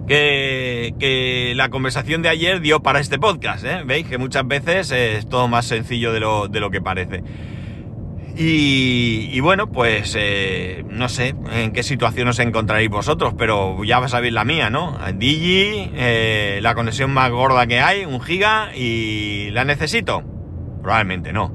que, 0.06 1.52
la 1.56 1.68
conversación 1.68 2.22
de 2.22 2.28
ayer 2.28 2.60
dio 2.60 2.80
para 2.80 3.00
este 3.00 3.18
podcast. 3.18 3.64
¿eh? 3.64 3.82
Veis 3.84 4.06
que 4.06 4.18
muchas 4.18 4.46
veces 4.46 4.90
es 4.90 5.28
todo 5.28 5.48
más 5.48 5.66
sencillo 5.66 6.12
de 6.12 6.20
lo, 6.20 6.48
de 6.48 6.60
lo 6.60 6.70
que 6.70 6.80
parece. 6.80 7.22
Y, 8.38 9.40
bueno, 9.40 9.72
pues 9.72 10.14
eh, 10.18 10.84
no 10.90 11.08
sé 11.08 11.34
en 11.52 11.72
qué 11.72 11.82
situación 11.82 12.28
os 12.28 12.38
encontraréis 12.38 12.90
vosotros, 12.90 13.34
pero 13.38 13.82
ya 13.82 13.98
ver 13.98 14.32
la 14.32 14.44
mía, 14.44 14.68
¿no? 14.68 14.98
Digi, 15.14 15.90
eh, 15.94 16.58
la 16.60 16.74
conexión 16.74 17.12
más 17.12 17.30
gorda 17.30 17.66
que 17.66 17.80
hay, 17.80 18.04
un 18.04 18.20
giga, 18.20 18.76
y 18.76 19.48
¿la 19.52 19.64
necesito? 19.64 20.22
Probablemente 20.82 21.32
no. 21.32 21.50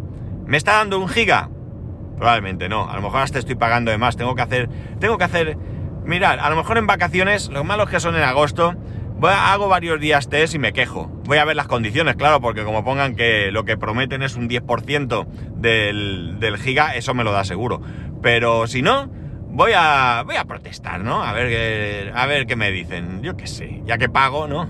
¿Me 0.47 0.57
está 0.57 0.73
dando 0.73 0.97
un 0.97 1.07
giga? 1.07 1.49
Probablemente 2.17 2.67
no. 2.67 2.89
A 2.89 2.95
lo 2.95 3.03
mejor 3.03 3.21
hasta 3.21 3.37
estoy 3.37 3.55
pagando 3.55 3.91
de 3.91 3.97
más. 3.99 4.17
Tengo 4.17 4.35
que 4.35 4.41
hacer. 4.41 4.69
Tengo 4.99 5.17
que 5.17 5.23
hacer 5.23 5.57
Mirad, 6.03 6.39
a 6.39 6.49
lo 6.49 6.55
mejor 6.55 6.77
en 6.77 6.87
vacaciones, 6.87 7.49
lo 7.49 7.63
malo 7.63 7.85
que 7.85 7.99
son 7.99 8.15
en 8.15 8.23
agosto, 8.23 8.75
voy 9.21 9.33
hago 9.33 9.69
varios 9.69 9.99
días 9.99 10.29
test 10.29 10.55
y 10.55 10.59
me 10.59 10.73
quejo. 10.73 11.05
Voy 11.25 11.37
a 11.37 11.45
ver 11.45 11.55
las 11.55 11.67
condiciones, 11.67 12.15
claro, 12.15 12.41
porque 12.41 12.63
como 12.63 12.83
pongan 12.83 13.15
que 13.15 13.51
lo 13.51 13.65
que 13.65 13.77
prometen 13.77 14.23
es 14.23 14.35
un 14.35 14.49
10% 14.49 15.27
del, 15.57 16.37
del 16.39 16.57
giga, 16.57 16.95
eso 16.95 17.13
me 17.13 17.23
lo 17.23 17.31
da 17.31 17.45
seguro. 17.45 17.81
Pero 18.23 18.65
si 18.65 18.81
no, 18.81 19.11
voy 19.47 19.73
a, 19.75 20.23
voy 20.25 20.37
a 20.37 20.45
protestar, 20.45 21.01
¿no? 21.01 21.23
A 21.23 21.33
ver, 21.33 22.11
a 22.15 22.25
ver 22.25 22.47
qué 22.47 22.55
me 22.55 22.71
dicen. 22.71 23.21
Yo 23.21 23.37
qué 23.37 23.45
sé, 23.45 23.83
ya 23.85 23.99
que 23.99 24.09
pago, 24.09 24.47
¿no? 24.47 24.67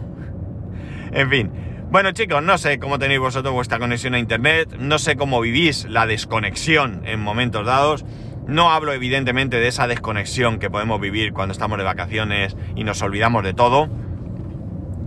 En 1.14 1.30
fin. 1.30 1.52
Bueno 1.90 2.12
chicos, 2.12 2.44
no 2.44 2.58
sé 2.58 2.78
cómo 2.78 3.00
tenéis 3.00 3.20
vosotros 3.22 3.54
vuestra 3.54 3.80
conexión 3.80 4.16
a 4.16 4.20
internet, 4.20 4.76
no 4.80 4.98
sé 4.98 5.16
cómo 5.16 5.40
vivís 5.42 5.86
la 5.90 6.06
desconexión 6.06 7.04
en 7.06 7.22
momentos 7.22 7.66
dados. 7.66 8.06
No 8.48 8.72
hablo 8.72 8.92
evidentemente 8.92 9.62
de 9.62 9.70
esa 9.70 9.88
desconexión 9.88 10.60
que 10.60 10.70
podemos 10.70 11.00
vivir 11.00 11.32
cuando 11.32 11.54
estamos 11.54 11.78
de 11.78 11.86
vacaciones 11.86 12.58
y 12.76 12.84
nos 12.84 13.02
olvidamos 13.02 13.44
de 13.44 13.54
todo, 13.54 13.90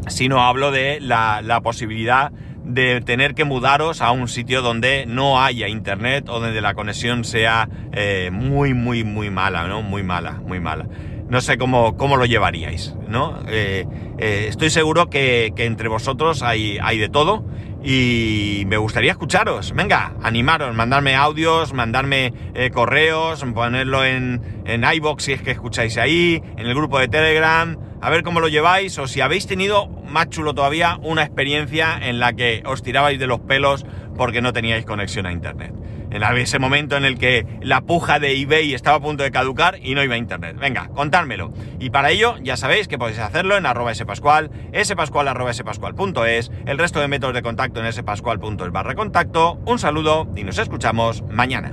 sino 0.08 0.40
hablo 0.40 0.70
de 0.70 1.00
la, 1.00 1.60
posibilidad 1.62 2.32
de 2.64 3.00
tener 3.00 3.34
que 3.34 3.44
mudaros 3.44 4.00
a 4.00 4.10
un 4.10 4.28
sitio 4.28 4.62
donde 4.62 5.04
no 5.06 5.42
haya 5.42 5.68
internet 5.68 6.28
o 6.28 6.40
donde 6.40 6.60
la 6.60 6.74
conexión 6.74 7.24
sea 7.24 7.68
eh, 7.92 8.30
muy, 8.32 8.74
muy, 8.74 9.04
muy 9.04 9.30
mala, 9.30 9.66
¿no? 9.66 9.82
Muy 9.82 10.02
mala, 10.02 10.40
muy 10.46 10.60
mala. 10.60 10.86
No 11.28 11.40
sé 11.40 11.58
cómo, 11.58 11.96
cómo 11.96 12.16
lo 12.16 12.26
llevaríais, 12.26 12.94
¿no? 13.08 13.40
Eh, 13.48 13.86
eh, 14.18 14.46
estoy 14.48 14.70
seguro 14.70 15.08
que, 15.10 15.52
entre 15.56 15.88
vosotros 15.88 16.42
hay, 16.42 16.78
hay 16.82 16.98
de 16.98 17.08
todo 17.08 17.44
y 17.82 18.64
me 18.66 18.78
gustaría 18.78 19.10
escucharos. 19.12 19.74
Venga, 19.74 20.14
animaros, 20.22 20.74
mandarme 20.74 21.16
audios, 21.16 21.74
mandarme 21.74 22.32
correos, 22.72 23.44
ponerlo 23.54 24.04
en, 24.04 24.62
en 24.64 24.84
iBox 24.84 25.24
si 25.24 25.32
es 25.32 25.42
que 25.42 25.50
escucháis 25.50 25.98
ahí, 25.98 26.42
en 26.56 26.66
el 26.66 26.74
grupo 26.74 26.98
de 26.98 27.08
Telegram, 27.08 27.76
a 28.04 28.10
ver 28.10 28.22
cómo 28.22 28.40
lo 28.40 28.48
lleváis 28.48 28.98
o 28.98 29.06
si 29.06 29.22
habéis 29.22 29.46
tenido, 29.46 29.88
más 29.88 30.28
chulo 30.28 30.54
todavía, 30.54 30.98
una 31.02 31.22
experiencia 31.22 31.98
en 32.02 32.18
la 32.18 32.34
que 32.34 32.62
os 32.66 32.82
tirabais 32.82 33.18
de 33.18 33.26
los 33.26 33.40
pelos 33.40 33.86
porque 34.14 34.42
no 34.42 34.52
teníais 34.52 34.84
conexión 34.84 35.24
a 35.24 35.32
internet 35.32 35.72
en 36.10 36.22
ese 36.38 36.58
momento 36.58 36.96
en 36.96 37.04
el 37.04 37.18
que 37.18 37.44
la 37.60 37.80
puja 37.80 38.20
de 38.20 38.40
eBay 38.40 38.72
estaba 38.72 38.98
a 38.98 39.00
punto 39.00 39.24
de 39.24 39.32
caducar 39.32 39.78
y 39.82 39.94
no 39.94 40.04
iba 40.04 40.14
a 40.14 40.18
internet. 40.18 40.56
Venga, 40.58 40.88
contármelo. 40.94 41.52
Y 41.80 41.90
para 41.90 42.10
ello, 42.10 42.36
ya 42.40 42.56
sabéis 42.56 42.86
que 42.86 42.98
podéis 42.98 43.18
hacerlo 43.18 43.56
en 43.56 43.66
arroba 43.66 43.94
spascual, 43.94 44.50
spascual 44.84 45.26
arroba 45.26 45.52
spascual.es, 45.52 46.52
el 46.66 46.78
resto 46.78 47.00
de 47.00 47.08
métodos 47.08 47.34
de 47.34 47.42
contacto 47.42 47.84
en 47.84 47.92
spascual.es 47.92 48.70
barra 48.70 48.94
contacto. 48.94 49.58
Un 49.66 49.80
saludo 49.80 50.28
y 50.36 50.44
nos 50.44 50.58
escuchamos 50.58 51.22
mañana. 51.30 51.72